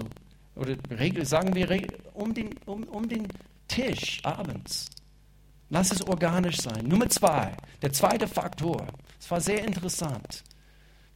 oder 0.56 0.78
sagen 1.26 1.54
wir 1.54 1.68
um 2.14 2.34
den, 2.34 2.52
um, 2.66 2.84
um 2.84 3.10
den 3.10 3.28
Tisch 3.68 4.22
abends, 4.24 4.86
lass 5.70 5.92
es 5.92 6.02
organisch 6.08 6.62
sein. 6.62 6.88
Nummer 6.88 7.10
zwei, 7.10 7.52
der 7.82 7.92
zweite 7.92 8.30
Faktor, 8.30 8.88
es 9.20 9.30
war 9.30 9.42
sehr 9.42 9.62
interessant, 9.62 10.42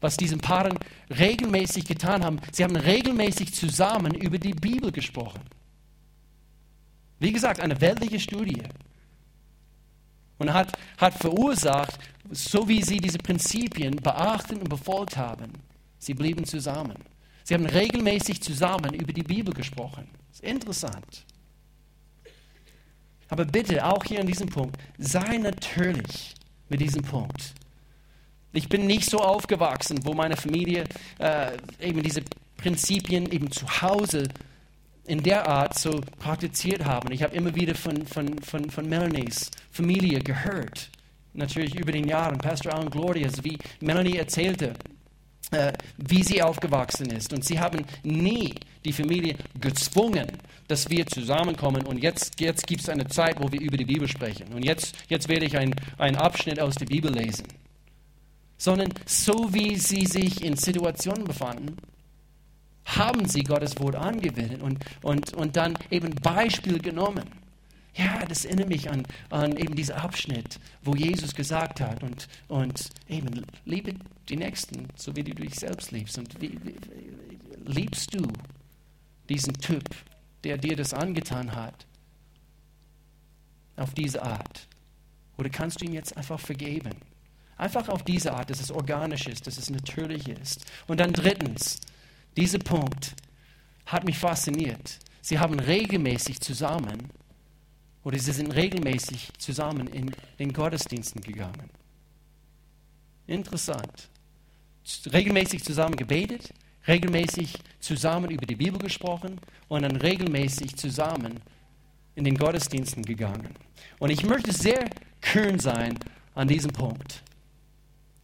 was 0.02 0.17
diesen 0.17 0.41
Paaren 0.41 0.78
regelmäßig 1.10 1.86
getan 1.86 2.25
haben. 2.25 2.41
Sie 2.52 2.65
haben 2.65 2.75
regelmäßig 2.75 3.54
zusammen 3.54 4.15
über 4.15 4.38
die 4.38 4.54
Bibel 4.54 4.91
gesprochen. 4.91 5.43
Wie 7.19 7.32
gesagt, 7.32 7.62
eine 7.62 7.80
weltliche 7.80 8.19
Studie. 8.19 8.63
Und 10.39 10.54
hat, 10.54 10.78
hat 10.97 11.13
verursacht, 11.13 11.99
so 12.32 12.67
wie 12.67 12.82
sie 12.82 12.97
diese 12.97 13.19
Prinzipien 13.19 13.95
beachten 13.97 14.58
und 14.58 14.69
befolgt 14.69 15.17
haben, 15.17 15.54
sie 15.99 16.13
blieben 16.13 16.45
zusammen. 16.45 16.95
Sie 17.43 17.54
haben 17.54 17.65
regelmäßig 17.65 18.41
zusammen 18.41 18.93
über 18.93 19.13
die 19.13 19.23
Bibel 19.23 19.54
gesprochen. 19.54 20.08
Das 20.30 20.39
ist 20.39 20.43
interessant. 20.43 21.25
Aber 23.30 23.45
bitte, 23.45 23.86
auch 23.86 24.04
hier 24.04 24.21
an 24.21 24.28
diesem 24.28 24.49
Punkt, 24.49 24.78
sei 24.97 25.38
natürlich 25.38 26.34
mit 26.67 26.82
diesem 26.82 27.04
Punkt. 27.04 27.54
Ich 28.52 28.67
bin 28.67 28.88
nicht 28.88 29.10
so 29.10 29.19
aufgewachsen, 29.19 29.99
wo 30.04 30.13
meine 30.13 30.36
Familie 30.36 30.86
äh, 31.19 31.58
eben 31.80 32.02
diese 32.02 32.23
Prinzipien 32.58 33.32
eben 33.32 33.52
zu 33.52 33.82
Hause 33.82 34.28
in 35.10 35.24
der 35.24 35.48
Art 35.48 35.78
so 35.78 36.02
praktiziert 36.19 36.86
haben. 36.86 37.12
Ich 37.12 37.24
habe 37.24 37.36
immer 37.36 37.54
wieder 37.56 37.74
von, 37.74 38.06
von, 38.06 38.38
von, 38.43 38.69
von 38.69 38.88
Melanies 38.88 39.50
Familie 39.72 40.19
gehört, 40.19 40.89
natürlich 41.34 41.74
über 41.76 41.91
den 41.91 42.08
Jahren. 42.08 42.38
Pastor 42.38 42.74
Alan 42.74 42.91
Glorias, 42.91 43.43
wie 43.43 43.58
Melanie 43.82 44.17
erzählte, 44.17 44.76
äh, 45.50 45.74
wie 45.98 46.22
sie 46.22 46.43
aufgewachsen 46.43 47.10
ist. 47.10 47.34
Und 47.34 47.43
sie 47.43 47.60
haben 47.60 47.84
nie 48.04 48.54
die 48.86 48.93
Familie 48.93 49.36
gezwungen, 49.60 50.28
dass 50.67 50.88
wir 50.91 51.08
zusammenkommen 51.08 51.88
und 51.88 52.04
jetzt, 52.04 52.39
jetzt 52.39 52.67
gibt 52.67 52.82
es 52.82 52.89
eine 52.89 53.08
Zeit, 53.08 53.41
wo 53.41 53.52
wir 53.52 53.60
über 53.60 53.78
die 53.78 53.86
Bibel 53.86 54.08
sprechen. 54.08 54.54
Und 54.54 54.63
jetzt, 54.63 54.95
jetzt 55.08 55.28
werde 55.28 55.48
ich 55.48 55.58
einen 55.58 56.15
Abschnitt 56.17 56.60
aus 56.60 56.76
der 56.76 56.86
Bibel 56.86 57.12
lesen. 57.12 57.48
Sondern 58.60 58.93
so 59.08 59.52
wie 59.54 59.76
sie 59.76 60.06
sich 60.06 60.43
in 60.43 60.56
Situationen 60.56 61.24
befanden, 61.24 61.78
haben 62.86 63.28
sie 63.28 63.44
Gottes 63.44 63.80
Wort 63.80 63.96
angewendet 63.96 64.62
und, 64.62 64.84
und, 65.02 65.34
und 65.34 65.56
dann 65.56 65.78
eben 65.92 66.15
Beispiel 66.15 66.80
genommen. 66.80 67.26
Ja, 67.96 68.26
das 68.26 68.46
erinnert 68.46 68.70
mich 68.70 68.89
an, 68.89 69.06
an 69.30 69.58
eben 69.58 69.76
diesen 69.76 69.96
Abschnitt, 69.96 70.60
wo 70.84 70.96
Jesus 70.96 71.36
gesagt 71.36 71.82
hat 71.82 72.02
und, 72.04 72.28
und 72.48 72.89
eben 73.08 73.46
liebe 73.65 73.94
die 74.30 74.38
Nächsten, 74.38 74.88
so 74.96 75.15
wie 75.15 75.24
du 75.24 75.34
dich 75.34 75.56
selbst 75.56 75.92
liebst. 75.92 76.18
Und 76.18 76.42
wie, 76.42 76.58
wie, 76.63 76.76
liebst 77.65 78.13
du 78.13 78.26
diesen 79.28 79.54
Typ, 79.56 79.84
der 80.44 80.58
dir 80.58 80.76
das 80.76 80.94
angetan 80.94 81.56
hat, 81.56 81.86
auf 83.76 83.94
diese 83.94 84.24
Art? 84.24 84.68
Oder 85.38 85.50
kannst 85.50 85.82
du 85.82 85.86
ihm 85.86 85.94
jetzt 85.94 86.15
einfach 86.15 86.39
vergeben? 86.39 86.96
Einfach 87.58 87.89
auf 87.89 88.04
diese 88.04 88.34
Art, 88.34 88.50
dass 88.50 88.62
es 88.62 88.72
organisch 88.72 89.28
ist, 89.28 89.46
dass 89.48 89.58
es 89.58 89.70
natürlich 89.70 90.28
ist. 90.30 90.65
Und 90.88 91.00
dann 91.00 91.12
drittens, 91.12 91.82
dieser 92.39 92.60
Punkt 92.60 93.15
hat 93.86 94.06
mich 94.06 94.17
fasziniert. 94.17 94.99
Sie 95.21 95.38
haben 95.39 95.60
regelmäßig 95.60 96.39
zusammen 96.39 97.10
oder 98.04 98.17
sie 98.17 98.32
sind 98.32 98.52
regelmäßig 98.56 99.32
zusammen 99.38 99.88
in 99.88 100.15
den 100.39 100.54
Gottesdiensten 100.54 101.21
gegangen. 101.21 101.69
Interessant. 103.28 104.10
Regelmäßig 105.12 105.63
zusammen 105.63 105.95
gebetet, 105.95 106.54
regelmäßig 106.88 107.54
zusammen 107.80 108.32
über 108.32 108.45
die 108.45 108.56
Bibel 108.56 108.80
gesprochen 108.80 109.39
und 109.67 109.84
dann 109.84 109.97
regelmäßig 109.97 110.75
zusammen 110.78 111.41
in 112.15 112.23
den 112.23 112.38
Gottesdiensten 112.38 113.04
gegangen. 113.04 113.54
Und 113.99 114.10
ich 114.10 114.23
möchte 114.23 114.52
sehr 114.52 114.89
kühn 115.21 115.60
sein 115.60 115.99
an 116.34 116.47
diesem 116.47 116.71
Punkt. 116.71 117.21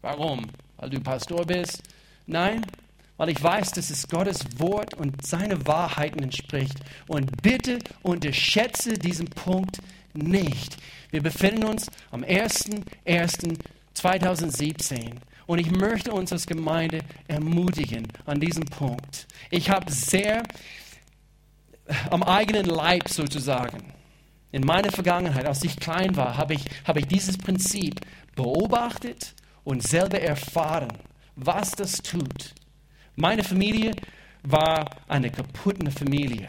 Warum? 0.02 0.48
Weil 0.78 0.90
du 0.90 1.00
Pastor 1.02 1.46
bist? 1.46 1.84
Nein, 2.26 2.66
weil 3.18 3.30
ich 3.30 3.42
weiß, 3.42 3.72
dass 3.72 3.90
es 3.90 4.08
Gottes 4.08 4.46
Wort 4.58 4.94
und 4.94 5.26
seine 5.26 5.66
Wahrheiten 5.66 6.22
entspricht. 6.22 6.78
Und 7.08 7.42
bitte 7.42 7.80
unterschätze 8.02 8.94
diesen 8.94 9.28
Punkt 9.28 9.80
nicht. 10.14 10.78
Wir 11.12 11.24
befinden 11.24 11.64
uns 11.66 11.90
am 12.12 12.24
01.01.2017 12.24 15.16
und 15.48 15.60
ich 15.60 15.70
möchte 15.72 16.12
uns 16.12 16.32
als 16.32 16.48
Gemeinde 16.48 17.02
ermutigen 17.28 18.08
an 18.26 18.40
diesem 18.40 18.66
Punkt. 18.66 19.28
Ich 19.50 19.70
habe 19.70 19.92
sehr 19.92 20.44
am 22.10 22.24
eigenen 22.24 22.66
Leib 22.66 23.10
sozusagen, 23.10 23.94
in 24.52 24.66
meiner 24.66 24.92
Vergangenheit, 24.92 25.46
als 25.46 25.64
ich 25.64 25.78
klein 25.78 26.16
war, 26.16 26.36
habe 26.38 26.56
ich, 26.56 26.66
habe 26.86 27.00
ich 27.00 27.08
dieses 27.08 27.38
Prinzip 27.38 28.02
beobachtet 28.36 29.36
und 29.64 29.84
selber 29.84 30.20
erfahren, 30.20 30.94
was 31.36 31.72
das 31.72 31.98
tut 31.98 32.56
meine 33.16 33.44
Familie 33.44 33.94
war 34.44 34.90
eine 35.08 35.30
kaputte 35.30 35.90
Familie. 35.92 36.48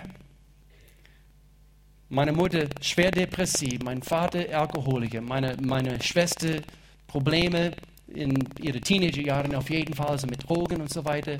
Meine 2.08 2.32
Mutter 2.32 2.68
schwer 2.80 3.10
depressiv, 3.10 3.82
mein 3.82 4.02
Vater 4.02 4.44
Alkoholiker, 4.56 5.20
meine, 5.20 5.56
meine 5.60 6.00
Schwester 6.02 6.60
Probleme 7.06 7.72
in 8.08 8.48
ihren 8.60 8.82
Teenagerjahren 8.82 9.54
auf 9.54 9.70
jeden 9.70 9.94
Fall, 9.94 10.08
also 10.08 10.26
mit 10.26 10.48
Drogen 10.48 10.80
und 10.80 10.92
so 10.92 11.04
weiter. 11.04 11.38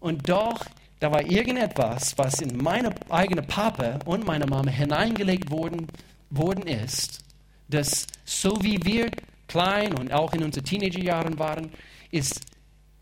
Und 0.00 0.28
doch, 0.28 0.64
da 1.00 1.10
war 1.10 1.22
irgendetwas, 1.22 2.16
was 2.16 2.40
in 2.40 2.56
meine 2.56 2.94
eigene 3.08 3.42
Papa 3.42 3.98
und 4.04 4.26
meine 4.26 4.46
Mama 4.46 4.70
hineingelegt 4.70 5.50
worden, 5.50 5.88
worden 6.30 6.66
ist, 6.66 7.24
das 7.68 8.06
so 8.24 8.62
wie 8.62 8.84
wir 8.84 9.10
klein 9.48 9.94
und 9.94 10.12
auch 10.12 10.32
in 10.34 10.44
unseren 10.44 10.64
Teenagerjahren 10.64 11.38
waren, 11.38 11.70
ist 12.10 12.40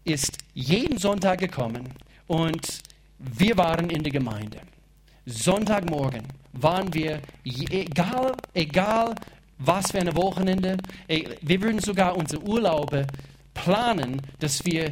ist 0.07 0.38
jeden 0.55 0.99
Sonntag 0.99 1.40
gekommen 1.40 1.88
und 2.27 2.81
wir 3.19 3.57
waren 3.57 3.90
in 3.90 4.03
der 4.03 4.12
Gemeinde. 4.12 4.59
Sonntagmorgen 5.27 6.23
waren 6.53 6.92
wir, 6.95 7.21
egal, 7.45 8.33
egal 8.55 9.14
was 9.59 9.90
für 9.90 9.99
ein 9.99 10.14
Wochenende, 10.14 10.77
wir 11.09 11.62
würden 11.62 11.81
sogar 11.81 12.16
unsere 12.16 12.42
Urlaube 12.42 13.07
planen, 13.55 14.23
dass 14.38 14.64
wir 14.64 14.90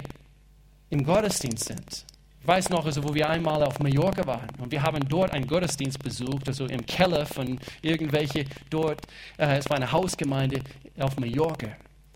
im 0.90 1.04
Gottesdienst 1.04 1.66
sind. 1.66 2.04
Ich 2.40 2.48
weiß 2.48 2.70
noch, 2.70 2.84
also, 2.84 3.02
wo 3.04 3.14
wir 3.14 3.28
einmal 3.30 3.62
auf 3.62 3.78
Mallorca 3.78 4.26
waren 4.26 4.50
und 4.58 4.70
wir 4.70 4.82
haben 4.82 5.08
dort 5.08 5.32
einen 5.32 5.46
Gottesdienst 5.46 6.02
besucht, 6.02 6.46
also 6.48 6.66
im 6.66 6.84
Keller 6.84 7.24
von 7.24 7.58
irgendwelche 7.80 8.44
dort, 8.68 9.00
äh, 9.38 9.56
es 9.56 9.70
war 9.70 9.76
eine 9.76 9.90
Hausgemeinde 9.90 10.60
auf 10.98 11.16
Mallorca 11.18 11.68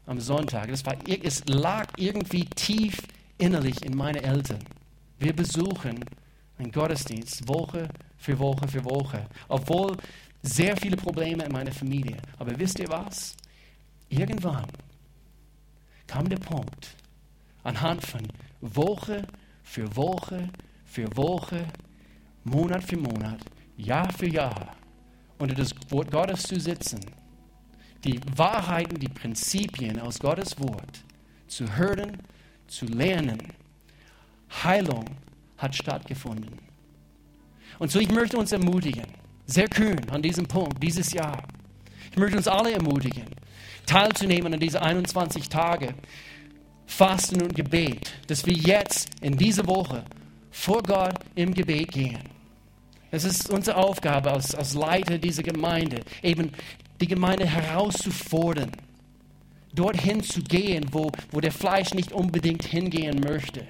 am 0.08 0.18
Sonntag. 0.20 0.68
Das 0.68 0.84
war, 0.84 0.96
es 1.06 1.44
lag 1.46 1.86
irgendwie 1.96 2.44
tief 2.46 3.02
innerlich 3.36 3.84
in 3.84 3.96
meine 3.96 4.22
Eltern. 4.22 4.64
Wir 5.18 5.34
besuchen 5.34 6.04
einen 6.58 6.72
Gottesdienst 6.72 7.46
Woche 7.46 7.88
für 8.16 8.38
Woche 8.38 8.66
für 8.66 8.84
Woche, 8.84 9.26
obwohl 9.48 9.96
sehr 10.42 10.76
viele 10.76 10.96
Probleme 10.96 11.44
in 11.44 11.52
meiner 11.52 11.72
Familie. 11.72 12.16
Aber 12.38 12.58
wisst 12.58 12.78
ihr 12.78 12.88
was? 12.88 13.36
Irgendwann 14.08 14.66
kam 16.06 16.28
der 16.28 16.38
Punkt, 16.38 16.96
anhand 17.62 18.04
von 18.04 18.22
Woche 18.60 19.26
für 19.62 19.94
Woche 19.94 20.48
für 20.84 21.14
Woche, 21.16 21.66
Monat 22.44 22.82
für 22.82 22.96
Monat, 22.96 23.40
Jahr 23.76 24.10
für 24.12 24.28
Jahr 24.28 24.74
unter 25.38 25.54
das 25.54 25.72
Wort 25.90 26.10
Gottes 26.10 26.44
zu 26.44 26.58
sitzen 26.58 27.00
die 28.04 28.20
Wahrheiten, 28.36 28.98
die 28.98 29.08
Prinzipien 29.08 30.00
aus 30.00 30.18
Gottes 30.18 30.58
Wort 30.58 31.02
zu 31.46 31.76
hören, 31.76 32.18
zu 32.66 32.86
lernen. 32.86 33.38
Heilung 34.62 35.04
hat 35.56 35.74
stattgefunden. 35.74 36.58
Und 37.78 37.90
so, 37.90 37.98
ich 37.98 38.10
möchte 38.10 38.36
uns 38.38 38.52
ermutigen, 38.52 39.06
sehr 39.46 39.68
kühn 39.68 40.08
an 40.10 40.22
diesem 40.22 40.46
Punkt, 40.46 40.82
dieses 40.82 41.12
Jahr. 41.12 41.42
Ich 42.10 42.16
möchte 42.16 42.36
uns 42.36 42.48
alle 42.48 42.72
ermutigen, 42.72 43.26
teilzunehmen 43.86 44.54
an 44.54 44.60
diese 44.60 44.80
21 44.80 45.48
Tage 45.48 45.94
Fasten 46.86 47.42
und 47.42 47.54
Gebet, 47.54 48.12
dass 48.26 48.46
wir 48.46 48.54
jetzt 48.54 49.10
in 49.20 49.36
dieser 49.36 49.66
Woche 49.66 50.04
vor 50.50 50.82
Gott 50.82 51.18
im 51.34 51.54
Gebet 51.54 51.92
gehen. 51.92 52.27
Es 53.10 53.24
ist 53.24 53.50
unsere 53.50 53.76
Aufgabe 53.76 54.30
als, 54.30 54.54
als 54.54 54.74
Leiter 54.74 55.18
dieser 55.18 55.42
Gemeinde, 55.42 56.02
eben 56.22 56.52
die 57.00 57.06
Gemeinde 57.06 57.46
herauszufordern, 57.46 58.72
dorthin 59.74 60.22
zu 60.22 60.42
gehen, 60.42 60.86
wo, 60.92 61.10
wo 61.30 61.40
der 61.40 61.52
Fleisch 61.52 61.94
nicht 61.94 62.12
unbedingt 62.12 62.64
hingehen 62.64 63.20
möchte. 63.20 63.66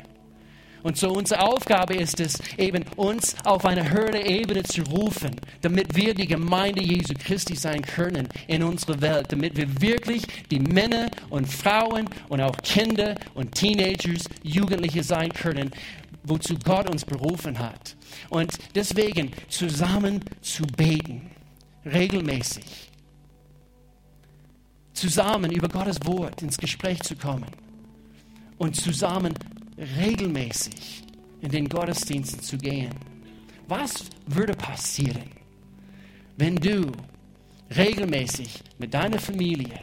Und 0.83 0.97
so 0.97 1.11
unsere 1.11 1.43
Aufgabe 1.43 1.95
ist 1.95 2.21
es, 2.21 2.39
eben 2.57 2.85
uns 2.97 3.37
auf 3.45 3.65
eine 3.65 3.91
höhere 3.91 4.25
Ebene 4.25 4.63
zu 4.63 4.83
rufen, 4.83 5.37
damit 5.61 5.95
wir 5.97 6.15
die 6.15 6.27
Gemeinde 6.27 6.83
Jesu 6.83 7.15
Christi 7.19 7.57
sein 7.57 7.83
können 7.83 8.29
in 8.47 8.63
unserer 8.63 9.01
Welt, 9.01 9.27
damit 9.31 9.57
wir 9.57 9.81
wirklich 9.81 10.23
die 10.51 10.61
Männer 10.61 11.11
und 11.31 11.47
Frauen 11.47 12.09
und 12.29 12.41
auch 12.41 12.57
Kinder 12.63 13.17
und 13.35 13.55
Teenagers, 13.55 14.25
Jugendliche 14.43 15.03
sein 15.03 15.33
können, 15.33 15.73
wozu 16.23 16.57
Gott 16.65 16.89
uns 16.89 17.05
berufen 17.05 17.59
hat. 17.59 17.98
Und 18.31 18.59
deswegen 18.75 19.33
zusammen 19.49 20.21
zu 20.41 20.65
beten, 20.65 21.31
regelmäßig 21.85 22.89
zusammen 24.93 25.53
über 25.53 25.69
Gottes 25.69 25.99
Wort 26.05 26.43
ins 26.43 26.59
Gespräch 26.59 27.01
zu 27.03 27.15
kommen 27.15 27.47
und 28.59 28.75
zusammen 28.75 29.33
regelmäßig 29.97 31.05
in 31.41 31.51
den 31.51 31.69
Gottesdiensten 31.69 32.43
zu 32.43 32.59
gehen. 32.59 32.93
Was 33.69 34.05
würde 34.27 34.55
passieren, 34.55 35.31
wenn 36.37 36.57
du 36.57 36.91
regelmäßig 37.77 38.63
mit 38.79 38.93
deiner 38.93 39.19
Familie 39.19 39.81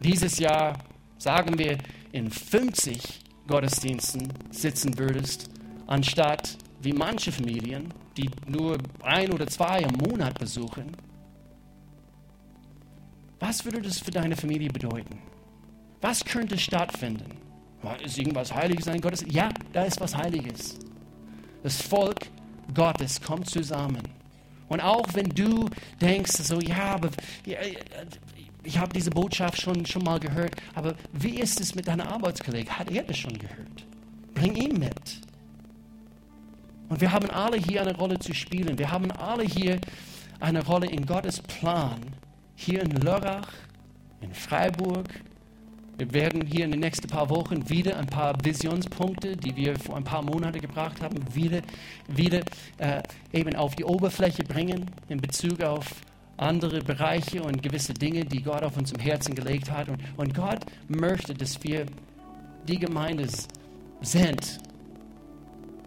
dieses 0.00 0.38
Jahr, 0.38 0.78
sagen 1.18 1.58
wir, 1.58 1.78
in 2.12 2.30
50 2.30 3.00
Gottesdiensten 3.46 4.32
sitzen 4.50 4.98
würdest, 4.98 5.48
anstatt 5.86 6.58
wie 6.84 6.92
manche 6.92 7.32
Familien, 7.32 7.92
die 8.16 8.30
nur 8.46 8.78
ein 9.02 9.32
oder 9.32 9.46
zwei 9.46 9.80
im 9.80 9.92
Monat 9.92 10.38
besuchen? 10.38 10.92
Was 13.40 13.64
würde 13.64 13.82
das 13.82 13.98
für 13.98 14.10
deine 14.10 14.36
Familie 14.36 14.68
bedeuten? 14.68 15.18
Was 16.00 16.24
könnte 16.24 16.58
stattfinden? 16.58 17.38
Ist 18.02 18.18
irgendwas 18.18 18.54
Heiliges 18.54 18.88
an 18.88 19.00
Gottes? 19.00 19.24
Ja, 19.28 19.50
da 19.72 19.84
ist 19.84 20.00
was 20.00 20.16
Heiliges. 20.16 20.78
Das 21.62 21.80
Volk 21.82 22.26
Gottes 22.72 23.20
kommt 23.20 23.48
zusammen. 23.48 24.02
Und 24.68 24.80
auch 24.80 25.06
wenn 25.12 25.28
du 25.28 25.68
denkst, 26.00 26.32
so, 26.32 26.60
ja, 26.60 26.94
aber 26.94 27.10
ja, 27.44 27.58
ich 28.62 28.78
habe 28.78 28.92
diese 28.92 29.10
Botschaft 29.10 29.60
schon, 29.60 29.84
schon 29.84 30.02
mal 30.02 30.18
gehört, 30.18 30.56
aber 30.74 30.94
wie 31.12 31.38
ist 31.40 31.60
es 31.60 31.74
mit 31.74 31.86
deinem 31.86 32.06
Arbeitskollegen? 32.06 32.78
Hat 32.78 32.90
er 32.90 33.02
das 33.02 33.18
schon 33.18 33.38
gehört? 33.38 33.86
Bring 34.32 34.54
ihn 34.56 34.78
mit. 34.78 35.20
Und 36.88 37.00
wir 37.00 37.12
haben 37.12 37.30
alle 37.30 37.56
hier 37.56 37.82
eine 37.82 37.96
Rolle 37.96 38.18
zu 38.18 38.34
spielen. 38.34 38.78
Wir 38.78 38.90
haben 38.90 39.10
alle 39.12 39.44
hier 39.44 39.80
eine 40.40 40.64
Rolle 40.64 40.86
in 40.86 41.06
Gottes 41.06 41.40
Plan. 41.40 42.00
Hier 42.56 42.82
in 42.82 42.90
Lörrach, 42.90 43.48
in 44.20 44.32
Freiburg. 44.32 45.08
Wir 45.96 46.12
werden 46.12 46.44
hier 46.44 46.64
in 46.64 46.72
den 46.72 46.80
nächsten 46.80 47.08
paar 47.08 47.30
Wochen 47.30 47.68
wieder 47.68 47.96
ein 47.96 48.06
paar 48.06 48.34
Visionspunkte, 48.42 49.36
die 49.36 49.54
wir 49.54 49.78
vor 49.78 49.96
ein 49.96 50.04
paar 50.04 50.22
Monaten 50.22 50.60
gebracht 50.60 51.00
haben, 51.00 51.16
wieder, 51.32 51.60
wieder 52.08 52.40
äh, 52.78 53.00
eben 53.32 53.54
auf 53.54 53.76
die 53.76 53.84
Oberfläche 53.84 54.42
bringen 54.42 54.90
in 55.08 55.20
Bezug 55.20 55.62
auf 55.62 55.86
andere 56.36 56.80
Bereiche 56.80 57.42
und 57.42 57.62
gewisse 57.62 57.94
Dinge, 57.94 58.24
die 58.24 58.42
Gott 58.42 58.64
auf 58.64 58.76
uns 58.76 58.90
im 58.90 59.00
Herzen 59.00 59.36
gelegt 59.36 59.70
hat. 59.70 59.88
Und, 59.88 60.00
und 60.16 60.34
Gott 60.34 60.58
möchte, 60.88 61.32
dass 61.32 61.62
wir 61.62 61.86
die 62.66 62.78
Gemeinde 62.78 63.28
sind, 64.00 64.58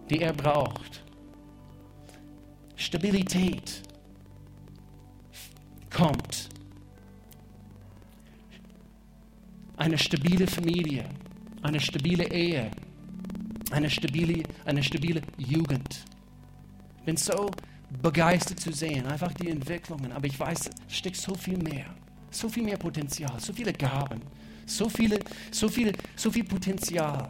die 0.10 0.22
er 0.22 0.34
braucht. 0.34 1.04
Stabilität 2.76 3.82
kommt. 5.90 6.50
Eine 9.76 9.98
stabile 9.98 10.48
Familie, 10.48 11.06
eine 11.62 11.80
stabile 11.80 12.32
Ehe, 12.32 12.72
eine 13.72 13.90
stabile, 13.90 14.44
eine 14.66 14.82
stabile 14.82 15.22
Jugend. 15.38 16.06
Ich 17.00 17.04
bin 17.04 17.18
so 17.18 17.52
begeistert 18.02 18.60
zu 18.60 18.72
sehen, 18.72 19.06
einfach 19.06 19.34
die 19.34 19.50
Entwicklungen. 19.50 20.12
Aber 20.12 20.26
ich 20.26 20.40
weiß, 20.40 20.70
es 20.88 20.96
steckt 20.96 21.18
so 21.18 21.36
viel 21.36 21.58
mehr, 21.58 21.86
so 22.32 22.50
viel 22.50 22.64
mehr 22.64 22.78
Potenzial, 22.78 23.40
so 23.40 23.54
viele 23.54 23.74
Gaben, 23.74 24.22
so, 24.66 24.90
viele, 24.90 25.20
so, 25.52 25.70
viele, 25.70 25.94
so 26.16 26.32
viel 26.32 26.44
Potenzial 26.44 27.30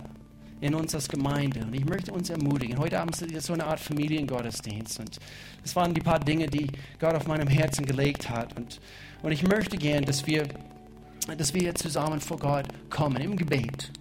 in 0.62 0.74
uns 0.74 0.96
als 0.96 1.08
Gemeinde. 1.08 1.62
Und 1.62 1.74
ich 1.74 1.86
möchte 1.86 2.12
uns 2.12 2.30
ermutigen. 2.30 2.78
Heute 2.78 3.00
Abend 3.00 3.22
ist 3.22 3.46
so 3.46 3.54
eine 3.54 3.66
Art 3.66 3.80
Familiengottesdienst. 3.80 5.00
Und 5.00 5.20
das 5.62 5.76
waren 5.76 5.94
die 5.94 6.02
paar 6.02 6.20
Dinge, 6.20 6.48
die 6.48 6.68
Gott 7.00 7.16
auf 7.16 7.28
meinem 7.28 7.48
Herzen 7.48 7.86
gelegt 7.86 8.30
hat. 8.30 8.56
Und, 8.58 8.80
und 9.22 9.32
ich 9.32 9.44
möchte 9.44 9.78
gern, 9.78 10.04
dass 10.04 10.26
wir, 10.26 10.48
dass 11.38 11.54
wir 11.54 11.76
zusammen 11.76 12.20
vor 12.20 12.38
Gott 12.38 12.66
kommen 12.90 13.22
im 13.22 13.36
Gebet. 13.36 13.92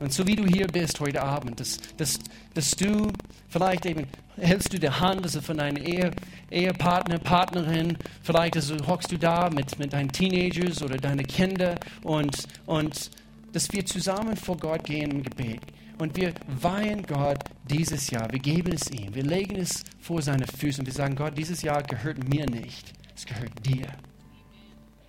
Und 0.00 0.12
so 0.12 0.26
wie 0.26 0.34
du 0.34 0.44
hier 0.44 0.66
bist 0.66 0.98
heute 0.98 1.22
Abend, 1.22 1.60
dass, 1.60 1.78
dass, 1.96 2.18
dass 2.54 2.72
du 2.72 3.12
vielleicht 3.48 3.86
eben 3.86 4.08
hältst 4.36 4.72
du 4.72 4.80
die 4.80 4.90
Hand 4.90 5.22
also 5.22 5.40
von 5.40 5.58
deinem 5.58 5.76
Ehe, 5.76 6.10
Ehepartner, 6.50 7.18
Partnerin, 7.18 7.96
vielleicht 8.22 8.56
also 8.56 8.76
hockst 8.86 9.12
du 9.12 9.18
da 9.18 9.48
mit, 9.50 9.78
mit 9.78 9.92
deinen 9.92 10.10
Teenagers 10.10 10.82
oder 10.82 10.96
deinen 10.96 11.24
Kindern 11.26 11.78
und, 12.02 12.48
und 12.66 13.10
dass 13.52 13.72
wir 13.72 13.84
zusammen 13.84 14.36
vor 14.36 14.56
Gott 14.56 14.84
gehen 14.84 15.10
im 15.10 15.22
Gebet. 15.22 15.60
Und 15.98 16.16
wir 16.16 16.32
weihen 16.60 17.02
Gott 17.02 17.38
dieses 17.70 18.10
Jahr. 18.10 18.30
Wir 18.32 18.40
geben 18.40 18.72
es 18.72 18.90
ihm. 18.90 19.14
Wir 19.14 19.22
legen 19.22 19.56
es 19.56 19.84
vor 20.00 20.22
seine 20.22 20.46
Füße 20.46 20.80
und 20.80 20.86
wir 20.86 20.94
sagen, 20.94 21.14
Gott, 21.14 21.36
dieses 21.36 21.62
Jahr 21.62 21.82
gehört 21.82 22.28
mir 22.28 22.46
nicht. 22.46 22.92
Es 23.14 23.26
gehört 23.26 23.52
dir. 23.64 23.86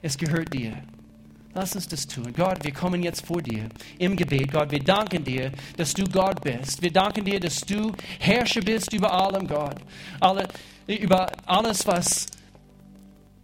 Es 0.01 0.17
gehört 0.17 0.53
dir. 0.53 0.84
Lass 1.56 1.75
uns 1.75 1.88
das 1.88 2.08
tun. 2.08 2.34
Gott, 2.36 2.63
wir 2.63 2.73
kommen 2.73 3.03
jetzt 3.03 3.25
vor 3.25 3.41
dir 3.41 3.69
im 3.99 4.15
Gebet. 4.15 4.51
Gott, 4.51 4.71
wir 4.71 4.84
danken 4.84 5.23
dir, 5.23 5.51
dass 5.77 5.93
du 5.93 6.03
Gott 6.03 6.41
bist. 6.41 6.82
Wir 6.82 6.91
danken 6.91 7.23
dir, 7.23 7.39
dass 7.39 7.62
du 7.62 7.91
Herrscher 8.19 8.62
bist 8.62 8.91
über 8.91 9.13
allem, 9.13 9.47
Gott. 9.47 9.77
Alle, 10.19 10.47
über 10.88 11.32
alles, 11.45 11.86
was 11.86 12.25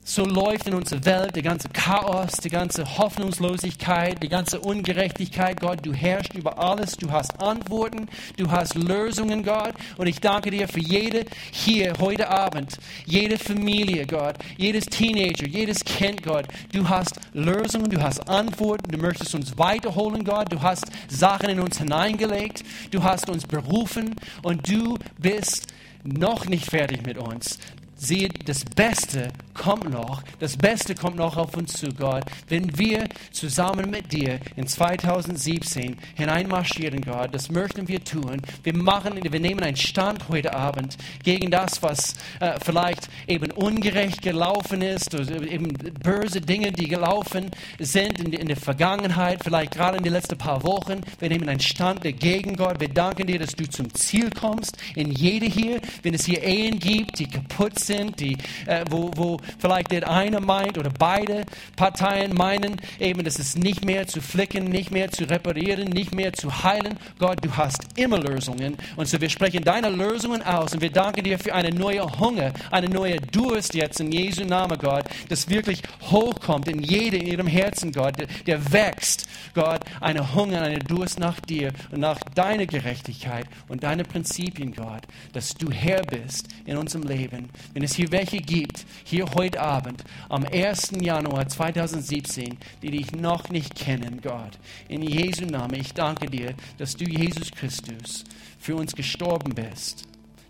so 0.10 0.26
läuft 0.26 0.68
in 0.68 0.74
unserer 0.74 1.06
Welt, 1.06 1.36
der 1.36 1.44
ganze 1.44 1.70
Chaos, 1.70 2.32
die 2.44 2.50
ganze 2.50 2.98
Hoffnungslosigkeit, 2.98 4.22
die 4.24 4.28
ganze 4.28 4.60
Ungerechtigkeit. 4.60 5.62
Gott, 5.62 5.86
du 5.86 5.94
herrschst 5.94 6.34
über 6.34 6.58
alles, 6.58 6.98
du 6.98 7.12
hast 7.12 7.40
Antworten, 7.40 8.08
du 8.36 8.50
hast 8.50 8.74
Lösungen, 8.74 9.44
Gott. 9.44 9.74
Und 9.98 10.08
ich 10.08 10.20
danke 10.20 10.50
dir 10.50 10.68
für 10.68 10.80
jede 10.80 11.26
hier 11.52 11.94
heute 12.00 12.28
Abend, 12.28 12.80
jede 13.06 13.38
Familie, 13.38 14.08
Gott, 14.08 14.36
jedes 14.58 14.86
Teenager, 14.86 15.46
jedes 15.46 15.86
Kind, 15.86 16.24
Gott. 16.24 16.46
Du 16.72 16.90
hast 16.90 17.20
Lösungen, 17.34 17.92
du 17.92 18.02
hast 18.02 18.28
Antworten, 18.28 18.92
du 18.92 18.98
möchtest 18.98 19.36
uns 19.36 19.60
weiterholen, 19.60 20.24
Gott. 20.24 20.52
Du 20.52 20.64
hast 20.64 20.86
Sachen 21.08 21.50
in 21.50 21.60
uns 21.60 21.78
hineingelegt, 21.78 22.64
du 22.90 23.04
hast 23.04 23.30
uns 23.30 23.46
berufen 23.46 24.16
und 24.42 24.68
du 24.68 24.98
bist 25.20 25.68
noch 26.04 26.46
nicht 26.46 26.66
fertig 26.66 27.06
mit 27.06 27.20
uns. 27.20 27.60
Siehe, 27.96 28.30
das 28.46 28.64
Beste 28.64 29.34
kommt 29.54 29.90
noch. 29.90 30.24
Das 30.40 30.58
Beste 30.58 30.96
kommt 30.96 31.18
noch 31.18 31.38
auf 31.38 31.56
uns 31.56 31.74
zu, 31.74 31.90
Gott. 31.90 32.24
Wenn 32.48 32.78
wir 32.78 33.08
zusammen 33.32 33.90
mit 33.90 34.12
dir 34.12 34.40
in 34.56 34.68
2017 34.68 35.98
hineinmarschieren, 36.16 37.02
Gott, 37.02 37.34
das 37.34 37.50
möchten 37.50 37.88
wir 37.88 38.04
tun. 38.04 38.42
Wir 38.64 38.76
machen, 38.76 39.20
wir 39.22 39.40
nehmen 39.40 39.62
einen 39.62 39.76
Stand 39.76 40.30
heute 40.30 40.54
Abend 40.54 40.98
gegen 41.24 41.52
das, 41.52 41.82
was 41.82 42.16
äh, 42.40 42.60
vielleicht 42.64 43.10
eben 43.28 43.52
ungerecht 43.52 44.22
gelaufen 44.22 44.82
ist 44.82 45.14
oder 45.14 45.42
eben 45.42 45.74
böse 46.02 46.42
Dinge, 46.42 46.72
die 46.72 46.88
gelaufen 46.88 47.52
sind 47.80 48.20
in, 48.20 48.34
in 48.34 48.48
der 48.48 48.58
Vergangenheit, 48.58 49.44
vielleicht 49.44 49.72
gerade 49.72 49.98
in 49.98 50.04
den 50.04 50.14
letzten 50.14 50.38
paar 50.38 50.64
Wochen. 50.64 51.02
Wir 51.20 51.30
nehmen 51.30 51.50
einen 51.50 51.60
Stand 51.60 52.06
dagegen, 52.06 52.56
Gott. 52.56 52.80
Wir 52.80 52.90
danken 52.90 53.28
dir, 53.28 53.40
dass 53.40 53.56
du 53.56 53.68
zum 53.70 53.94
Ziel 53.94 54.30
kommst 54.32 54.78
in 54.96 55.12
jede 55.12 55.46
hier. 55.46 55.82
Wenn 56.04 56.14
es 56.14 56.26
hier 56.26 56.44
Ehen 56.44 56.80
gibt, 56.80 57.20
die 57.20 57.28
kaputt 57.28 57.80
sind, 57.80 58.20
die, 58.20 58.38
äh, 58.66 58.86
wo, 58.90 59.12
wo 59.16 59.39
vielleicht 59.58 59.92
der 59.92 60.10
eine 60.10 60.40
meint 60.40 60.78
oder 60.78 60.92
beide 60.98 61.46
Parteien 61.76 62.34
meinen, 62.36 62.78
eben, 63.00 63.24
das 63.24 63.40
ist 63.40 63.58
nicht 63.58 63.86
mehr 63.86 64.08
zu 64.08 64.22
flicken, 64.22 64.66
nicht 64.66 64.92
mehr 64.92 65.12
zu 65.12 65.26
reparieren, 65.26 65.90
nicht 65.90 66.14
mehr 66.14 66.34
zu 66.34 66.64
heilen. 66.64 66.98
Gott, 67.18 67.38
du 67.44 67.56
hast 67.56 67.80
immer 67.96 68.20
Lösungen. 68.20 68.76
Und 68.96 69.08
so 69.08 69.20
wir 69.20 69.30
sprechen 69.30 69.64
deine 69.64 69.90
Lösungen 69.90 70.42
aus 70.44 70.74
und 70.74 70.82
wir 70.82 70.92
danken 70.92 71.24
dir 71.24 71.40
für 71.40 71.54
eine 71.54 71.72
neue 71.72 72.06
Hunger, 72.20 72.54
eine 72.72 72.90
neue 72.90 73.18
Durst 73.20 73.74
jetzt 73.74 74.00
in 74.00 74.12
Jesu 74.12 74.44
Namen, 74.44 74.78
Gott, 74.78 75.06
das 75.30 75.50
wirklich 75.50 75.82
hochkommt 76.02 76.68
in 76.68 76.82
jedem, 76.82 77.22
in 77.22 77.28
ihrem 77.28 77.48
Herzen, 77.48 77.92
Gott, 77.92 78.20
der, 78.20 78.28
der 78.46 78.72
wächst, 78.72 79.28
Gott, 79.54 79.82
eine 80.00 80.34
Hunger, 80.36 80.62
eine 80.62 80.80
Durst 80.80 81.20
nach 81.20 81.40
dir 81.40 81.72
und 81.92 82.00
nach 82.00 82.20
deiner 82.36 82.66
Gerechtigkeit 82.66 83.46
und 83.68 83.84
deine 83.84 84.04
Prinzipien, 84.04 84.74
Gott, 84.74 85.04
dass 85.34 85.54
du 85.56 85.72
Herr 85.72 86.02
bist 86.04 86.48
in 86.66 86.78
unserem 86.78 87.08
Leben. 87.08 87.50
Wenn 87.74 87.84
es 87.84 87.96
hier 87.96 88.12
welche 88.12 88.38
gibt, 88.38 88.86
hier 89.04 89.29
heute 89.36 89.62
Abend, 89.62 90.04
am 90.30 90.46
1. 90.46 90.92
Januar 91.00 91.48
2017, 91.48 92.58
die 92.82 92.92
dich 92.92 93.12
noch 93.12 93.50
nicht 93.50 93.76
kennen, 93.76 94.20
Gott, 94.22 94.60
in 94.88 95.02
Jesu 95.02 95.46
Namen, 95.46 95.76
ich 95.76 95.94
danke 95.94 96.30
dir, 96.30 96.54
dass 96.78 96.96
du, 96.96 97.06
Jesus 97.06 97.52
Christus, 97.52 98.24
für 98.60 98.76
uns 98.76 98.96
gestorben 98.96 99.54
bist. 99.56 100.04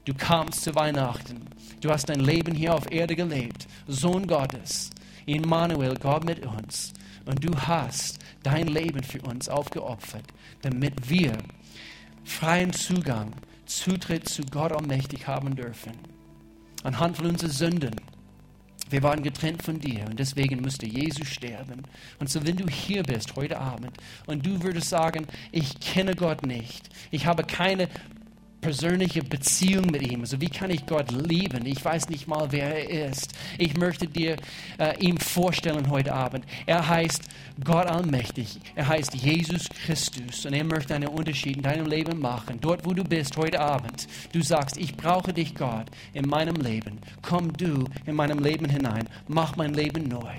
Du 0.05 0.13
kamst 0.13 0.63
zu 0.63 0.75
Weihnachten. 0.75 1.47
Du 1.81 1.89
hast 1.89 2.09
dein 2.09 2.19
Leben 2.19 2.55
hier 2.55 2.73
auf 2.73 2.91
Erde 2.91 3.15
gelebt. 3.15 3.67
Sohn 3.87 4.27
Gottes, 4.27 4.89
Immanuel, 5.25 5.95
Gott 5.95 6.25
mit 6.25 6.45
uns. 6.45 6.93
Und 7.25 7.43
du 7.43 7.55
hast 7.55 8.19
dein 8.43 8.67
Leben 8.67 9.03
für 9.03 9.21
uns 9.21 9.49
aufgeopfert, 9.49 10.25
damit 10.61 11.09
wir 11.09 11.33
freien 12.23 12.73
Zugang, 12.73 13.33
Zutritt 13.65 14.27
zu 14.27 14.41
Gott 14.43 14.71
allmächtig 14.71 15.27
haben 15.27 15.55
dürfen 15.55 15.93
anhand 16.83 17.17
von 17.17 17.27
unseren 17.27 17.51
Sünden. 17.51 17.95
Wir 18.89 19.03
waren 19.03 19.21
getrennt 19.21 19.61
von 19.61 19.79
dir 19.79 20.05
und 20.05 20.19
deswegen 20.19 20.61
musste 20.61 20.85
Jesus 20.85 21.27
sterben. 21.27 21.83
Und 22.19 22.29
so, 22.29 22.45
wenn 22.45 22.57
du 22.57 22.67
hier 22.67 23.03
bist 23.03 23.35
heute 23.35 23.59
Abend 23.59 23.91
und 24.25 24.45
du 24.45 24.63
würdest 24.63 24.89
sagen, 24.89 25.27
ich 25.51 25.79
kenne 25.79 26.15
Gott 26.15 26.45
nicht, 26.45 26.89
ich 27.11 27.25
habe 27.25 27.43
keine 27.43 27.87
persönliche 28.61 29.23
Beziehung 29.23 29.87
mit 29.87 30.01
ihm. 30.01 30.21
Also 30.21 30.39
wie 30.41 30.49
kann 30.49 30.69
ich 30.69 30.85
Gott 30.85 31.11
lieben? 31.11 31.65
Ich 31.65 31.83
weiß 31.83 32.09
nicht 32.09 32.27
mal, 32.27 32.51
wer 32.51 32.89
er 32.89 33.09
ist. 33.09 33.33
Ich 33.57 33.77
möchte 33.77 34.07
dir 34.07 34.37
äh, 34.77 34.97
ihm 34.99 35.17
vorstellen 35.17 35.89
heute 35.89 36.13
Abend. 36.13 36.45
Er 36.65 36.87
heißt 36.87 37.23
Gott 37.63 37.87
allmächtig. 37.87 38.59
Er 38.75 38.87
heißt 38.87 39.15
Jesus 39.15 39.69
Christus 39.69 40.45
und 40.45 40.53
er 40.53 40.63
möchte 40.63 40.95
einen 40.95 41.09
Unterschied 41.09 41.57
in 41.57 41.63
deinem 41.63 41.87
Leben 41.87 42.19
machen. 42.19 42.59
Dort, 42.61 42.85
wo 42.85 42.93
du 42.93 43.03
bist 43.03 43.37
heute 43.37 43.59
Abend, 43.59 44.07
du 44.31 44.41
sagst, 44.41 44.77
ich 44.77 44.95
brauche 44.95 45.33
dich, 45.33 45.55
Gott, 45.55 45.85
in 46.13 46.27
meinem 46.27 46.55
Leben. 46.55 46.99
Komm 47.21 47.53
du 47.53 47.85
in 48.05 48.15
meinem 48.15 48.39
Leben 48.39 48.69
hinein. 48.69 49.07
Mach 49.27 49.55
mein 49.55 49.73
Leben 49.73 50.07
neu 50.07 50.33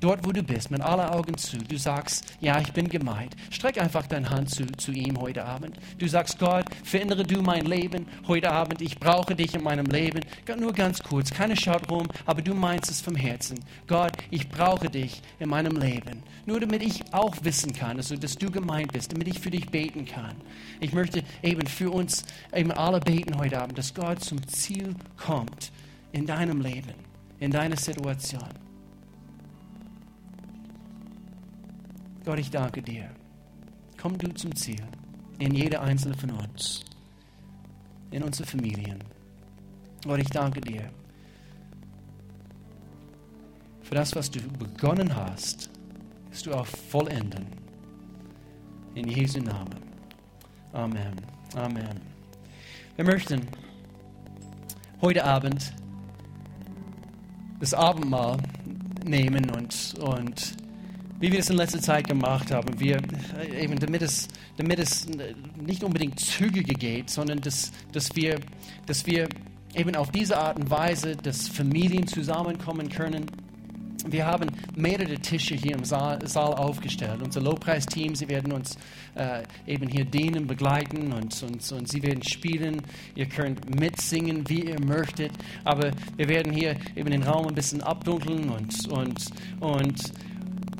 dort 0.00 0.26
wo 0.26 0.32
du 0.32 0.42
bist, 0.42 0.70
mit 0.70 0.80
aller 0.80 1.14
Augen 1.14 1.36
zu, 1.36 1.58
du 1.58 1.76
sagst, 1.76 2.24
ja, 2.40 2.60
ich 2.60 2.72
bin 2.72 2.88
gemeint, 2.88 3.34
streck 3.50 3.80
einfach 3.80 4.06
deine 4.06 4.28
Hand 4.30 4.50
zu, 4.50 4.66
zu 4.66 4.92
ihm 4.92 5.20
heute 5.20 5.44
Abend. 5.44 5.76
Du 5.98 6.08
sagst, 6.08 6.38
Gott, 6.38 6.64
verändere 6.84 7.24
du 7.24 7.42
mein 7.42 7.66
Leben 7.66 8.06
heute 8.26 8.50
Abend. 8.50 8.80
Ich 8.80 8.98
brauche 8.98 9.34
dich 9.34 9.54
in 9.54 9.62
meinem 9.62 9.86
Leben. 9.86 10.20
Nur 10.58 10.72
ganz 10.72 11.02
kurz, 11.02 11.30
keine 11.30 11.56
Schaut 11.56 11.90
rum, 11.90 12.08
aber 12.26 12.42
du 12.42 12.54
meinst 12.54 12.90
es 12.90 13.00
vom 13.00 13.16
Herzen. 13.16 13.58
Gott, 13.86 14.12
ich 14.30 14.48
brauche 14.48 14.88
dich 14.88 15.22
in 15.38 15.48
meinem 15.48 15.76
Leben. 15.76 16.22
Nur 16.46 16.60
damit 16.60 16.82
ich 16.82 17.02
auch 17.12 17.34
wissen 17.42 17.72
kann, 17.72 17.96
also, 17.96 18.16
dass 18.16 18.36
du 18.36 18.50
gemeint 18.50 18.92
bist, 18.92 19.12
damit 19.12 19.28
ich 19.28 19.38
für 19.38 19.50
dich 19.50 19.68
beten 19.70 20.04
kann. 20.04 20.36
Ich 20.80 20.92
möchte 20.92 21.22
eben 21.42 21.66
für 21.66 21.90
uns 21.90 22.24
eben 22.54 22.72
alle 22.72 23.00
beten 23.00 23.38
heute 23.38 23.60
Abend, 23.60 23.78
dass 23.78 23.94
Gott 23.94 24.22
zum 24.22 24.46
Ziel 24.48 24.94
kommt 25.16 25.72
in 26.12 26.26
deinem 26.26 26.60
Leben, 26.60 26.94
in 27.38 27.50
deiner 27.50 27.76
Situation. 27.76 28.67
Gott, 32.28 32.40
ich 32.40 32.50
danke 32.50 32.82
dir. 32.82 33.08
Komm 33.96 34.18
du 34.18 34.28
zum 34.34 34.54
Ziel 34.54 34.82
in 35.38 35.54
jeder 35.54 35.80
einzelne 35.80 36.14
von 36.14 36.30
uns, 36.32 36.84
in 38.10 38.22
unsere 38.22 38.46
Familien. 38.46 39.02
Gott, 40.04 40.20
ich 40.20 40.28
danke 40.28 40.60
dir 40.60 40.90
für 43.80 43.94
das, 43.94 44.14
was 44.14 44.30
du 44.30 44.40
begonnen 44.58 45.16
hast, 45.16 45.70
wirst 46.28 46.44
du 46.44 46.52
auch 46.52 46.66
vollenden. 46.66 47.46
In 48.94 49.08
Jesu 49.08 49.40
Namen. 49.40 49.78
Amen. 50.74 51.14
Amen. 51.54 51.98
Wir 52.96 53.06
möchten 53.06 53.40
heute 55.00 55.24
Abend 55.24 55.72
das 57.58 57.72
Abendmahl 57.72 58.36
nehmen 59.06 59.48
und, 59.48 59.94
und 60.00 60.67
wie 61.20 61.32
wir 61.32 61.40
es 61.40 61.50
in 61.50 61.56
letzter 61.56 61.80
Zeit 61.80 62.06
gemacht 62.06 62.50
haben, 62.50 62.78
wir, 62.78 63.00
äh, 63.38 63.64
eben 63.64 63.78
damit, 63.78 64.02
es, 64.02 64.28
damit 64.56 64.78
es 64.78 65.06
nicht 65.60 65.82
unbedingt 65.82 66.20
zügiger 66.20 66.74
geht, 66.74 67.10
sondern 67.10 67.40
dass, 67.40 67.72
dass, 67.92 68.14
wir, 68.14 68.38
dass 68.86 69.06
wir 69.06 69.28
eben 69.74 69.94
auf 69.96 70.10
diese 70.10 70.38
Art 70.38 70.58
und 70.58 70.70
Weise, 70.70 71.16
dass 71.16 71.48
Familien 71.48 72.06
zusammenkommen 72.06 72.88
können. 72.88 73.26
Wir 74.06 74.26
haben 74.26 74.48
mehrere 74.76 75.16
Tische 75.16 75.56
hier 75.56 75.74
im 75.74 75.84
Saal, 75.84 76.26
Saal 76.26 76.54
aufgestellt. 76.54 77.20
Unser 77.20 77.40
Lobpreisteam, 77.40 78.14
sie 78.14 78.28
werden 78.28 78.52
uns 78.52 78.78
äh, 79.16 79.42
eben 79.66 79.88
hier 79.88 80.04
dienen, 80.04 80.46
begleiten 80.46 81.12
und, 81.12 81.42
und, 81.42 81.72
und 81.72 81.88
sie 81.88 82.02
werden 82.02 82.22
spielen. 82.22 82.80
Ihr 83.16 83.26
könnt 83.26 83.78
mitsingen, 83.78 84.48
wie 84.48 84.66
ihr 84.66 84.80
möchtet. 84.80 85.32
Aber 85.64 85.90
wir 86.16 86.28
werden 86.28 86.52
hier 86.52 86.76
eben 86.94 87.10
den 87.10 87.24
Raum 87.24 87.48
ein 87.48 87.54
bisschen 87.54 87.82
abdunkeln 87.82 88.48
und, 88.48 88.88
und, 88.88 89.26
und 89.60 90.12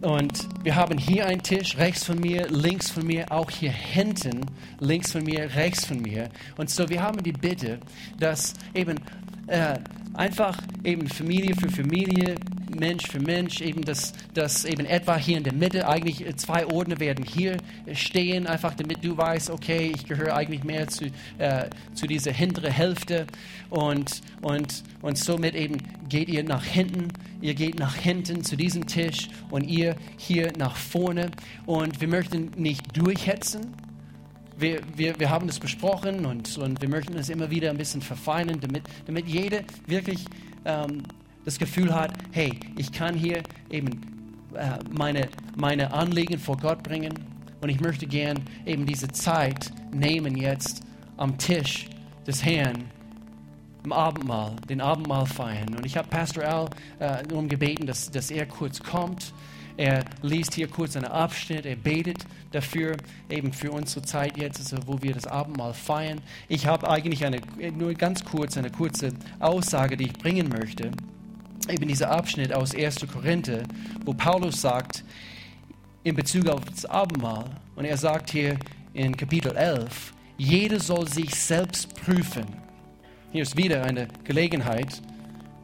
und 0.02 0.46
wir 0.62 0.76
haben 0.76 0.96
hier 0.96 1.26
einen 1.26 1.42
Tisch, 1.42 1.76
rechts 1.76 2.04
von 2.04 2.20
mir, 2.20 2.46
links 2.48 2.90
von 2.90 3.06
mir, 3.06 3.30
auch 3.32 3.50
hier 3.50 3.72
hinten, 3.72 4.46
links 4.78 5.12
von 5.12 5.24
mir, 5.24 5.54
rechts 5.54 5.86
von 5.86 6.00
mir. 6.00 6.28
Und 6.56 6.70
so, 6.70 6.88
wir 6.88 7.02
haben 7.02 7.22
die 7.22 7.32
Bitte, 7.32 7.80
dass 8.18 8.54
eben 8.74 9.00
äh, 9.48 9.78
einfach 10.14 10.58
eben 10.84 11.08
Familie 11.08 11.54
für 11.56 11.68
Familie, 11.68 12.36
Mensch 12.78 13.06
für 13.06 13.20
Mensch, 13.20 13.60
eben 13.60 13.82
das, 13.82 14.12
das 14.34 14.64
eben 14.64 14.86
etwa 14.86 15.16
hier 15.16 15.38
in 15.38 15.44
der 15.44 15.52
Mitte, 15.52 15.88
eigentlich 15.88 16.24
zwei 16.36 16.66
Ordner 16.66 17.00
werden 17.00 17.24
hier 17.24 17.56
stehen, 17.92 18.46
einfach 18.46 18.74
damit 18.74 19.04
du 19.04 19.16
weißt, 19.16 19.50
okay, 19.50 19.92
ich 19.94 20.06
gehöre 20.06 20.34
eigentlich 20.34 20.64
mehr 20.64 20.88
zu, 20.88 21.06
äh, 21.38 21.68
zu 21.94 22.06
dieser 22.06 22.32
hinteren 22.32 22.72
Hälfte 22.72 23.26
und, 23.70 24.20
und, 24.42 24.82
und 25.02 25.18
somit 25.18 25.54
eben 25.54 25.78
geht 26.08 26.28
ihr 26.28 26.44
nach 26.44 26.64
hinten, 26.64 27.08
ihr 27.40 27.54
geht 27.54 27.78
nach 27.78 27.94
hinten 27.94 28.44
zu 28.44 28.56
diesem 28.56 28.86
Tisch 28.86 29.28
und 29.50 29.64
ihr 29.64 29.96
hier 30.16 30.52
nach 30.56 30.76
vorne 30.76 31.30
und 31.66 32.00
wir 32.00 32.08
möchten 32.08 32.50
nicht 32.56 32.96
durchhetzen, 32.96 33.74
wir, 34.58 34.80
wir, 34.96 35.18
wir 35.18 35.30
haben 35.30 35.46
das 35.46 35.60
besprochen 35.60 36.26
und, 36.26 36.58
und 36.58 36.80
wir 36.82 36.88
möchten 36.88 37.16
es 37.16 37.28
immer 37.28 37.50
wieder 37.50 37.70
ein 37.70 37.78
bisschen 37.78 38.02
verfeinern, 38.02 38.58
damit, 38.60 38.82
damit 39.06 39.28
jeder 39.28 39.60
wirklich 39.86 40.24
ähm, 40.64 41.02
das 41.48 41.58
Gefühl 41.58 41.94
hat, 41.94 42.12
hey, 42.30 42.60
ich 42.76 42.92
kann 42.92 43.14
hier 43.14 43.42
eben 43.70 43.88
äh, 44.54 44.78
meine, 44.90 45.28
meine 45.56 45.92
Anliegen 45.94 46.38
vor 46.38 46.58
Gott 46.58 46.82
bringen 46.82 47.14
und 47.62 47.70
ich 47.70 47.80
möchte 47.80 48.06
gern 48.06 48.38
eben 48.66 48.84
diese 48.84 49.08
Zeit 49.08 49.72
nehmen 49.90 50.36
jetzt 50.36 50.82
am 51.16 51.38
Tisch 51.38 51.86
des 52.26 52.44
Herrn 52.44 52.84
im 53.82 53.92
Abendmahl, 53.92 54.56
den 54.68 54.82
Abendmahl 54.82 55.24
feiern. 55.24 55.74
Und 55.74 55.86
ich 55.86 55.96
habe 55.96 56.08
Pastor 56.08 56.44
Al 56.44 56.68
äh, 56.98 57.26
darum 57.26 57.48
gebeten, 57.48 57.86
dass, 57.86 58.10
dass 58.10 58.30
er 58.30 58.44
kurz 58.44 58.82
kommt 58.82 59.32
er 59.78 60.04
liest 60.22 60.54
hier 60.54 60.66
kurz 60.66 60.96
einen 60.96 61.04
Abschnitt, 61.04 61.64
er 61.64 61.76
betet 61.76 62.26
dafür, 62.50 62.96
eben 63.30 63.52
für 63.52 63.70
unsere 63.70 64.04
Zeit 64.04 64.36
jetzt, 64.36 64.58
also 64.58 64.76
wo 64.88 65.00
wir 65.02 65.14
das 65.14 65.28
Abendmahl 65.28 65.72
feiern. 65.72 66.20
Ich 66.48 66.66
habe 66.66 66.90
eigentlich 66.90 67.24
eine, 67.24 67.40
nur 67.76 67.94
ganz 67.94 68.24
kurz 68.24 68.56
eine 68.56 68.72
kurze 68.72 69.12
Aussage, 69.38 69.96
die 69.96 70.06
ich 70.06 70.14
bringen 70.14 70.48
möchte. 70.48 70.90
Eben 71.70 71.86
dieser 71.86 72.10
Abschnitt 72.10 72.52
aus 72.52 72.74
1. 72.74 73.06
Korinther, 73.12 73.62
wo 74.04 74.14
Paulus 74.14 74.60
sagt, 74.60 75.04
in 76.02 76.14
Bezug 76.14 76.48
auf 76.48 76.64
das 76.64 76.86
Abendmahl, 76.86 77.44
und 77.76 77.84
er 77.84 77.96
sagt 77.96 78.30
hier 78.30 78.58
in 78.94 79.14
Kapitel 79.16 79.54
11, 79.54 80.14
jeder 80.38 80.80
soll 80.80 81.06
sich 81.06 81.34
selbst 81.34 81.94
prüfen. 81.94 82.46
Hier 83.32 83.42
ist 83.42 83.56
wieder 83.56 83.82
eine 83.82 84.08
Gelegenheit, 84.24 85.02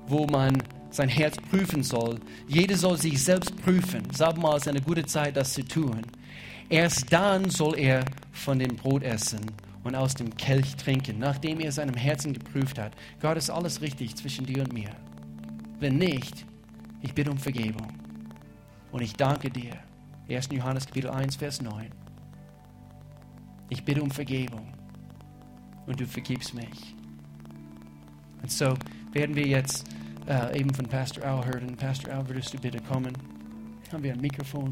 wo 0.07 0.27
man 0.27 0.63
sein 0.91 1.09
Herz 1.09 1.37
prüfen 1.51 1.83
soll. 1.83 2.21
Jeder 2.47 2.77
soll 2.77 2.99
sich 2.99 3.23
selbst 3.23 3.57
prüfen. 3.63 4.03
Sabbatmal 4.13 4.59
ist 4.59 4.69
eine 4.69 4.83
gute 4.83 5.07
Zeit, 5.07 5.37
das 5.37 5.55
zu 5.55 5.65
tun. 5.65 6.03
Erst 6.69 7.13
dann 7.13 7.49
soll 7.49 7.79
er 7.79 8.05
von 8.33 8.59
dem 8.59 8.77
Brot 8.77 9.03
essen 9.03 9.41
und 9.83 9.95
aus 9.95 10.15
dem 10.15 10.37
Kelch 10.37 10.77
trinken, 10.77 11.19
nachdem 11.19 11.61
er 11.61 11.73
seinem 11.73 11.95
Herzen 11.95 12.33
geprüft 12.35 12.79
hat. 12.79 12.93
Gott 13.21 13.37
ist 13.37 13.51
alles 13.51 13.81
richtig 13.81 14.15
zwischen 14.17 14.45
dir 14.45 14.63
und 14.63 14.73
mir. 14.73 14.91
Wenn 15.85 15.99
nicht, 15.99 16.47
ich 17.03 17.13
bitte 17.13 17.31
um 17.31 17.37
Vergebung. 17.37 17.87
Und 18.91 19.03
ich 19.03 19.13
danke 19.13 19.51
dir. 19.51 19.77
1. 20.31 20.49
Johannes 20.51 20.87
Kapitel 20.87 21.11
1, 21.11 21.37
Vers 21.37 21.61
9. 21.61 21.91
Ich 23.69 23.85
bitte 23.85 24.03
um 24.03 24.11
Vergebung. 24.11 24.73
Und 25.85 26.01
du 26.01 26.07
vergibst 26.07 26.55
mich. 26.55 26.97
Und 28.41 28.51
so 28.51 28.73
werden 29.13 29.37
wir 29.37 29.47
jetzt 29.47 29.85
äh, 30.27 30.59
eben 30.59 30.73
von 30.73 30.87
Pastor 30.87 31.23
Al 31.23 31.45
hören. 31.45 31.77
Pastor 31.77 32.15
Al, 32.15 32.27
würdest 32.31 32.55
du 32.55 32.59
bitte 32.59 32.81
kommen? 32.81 33.13
Haben 33.93 34.05
wir 34.05 34.15
ein 34.15 34.23
Mikrofon? 34.23 34.71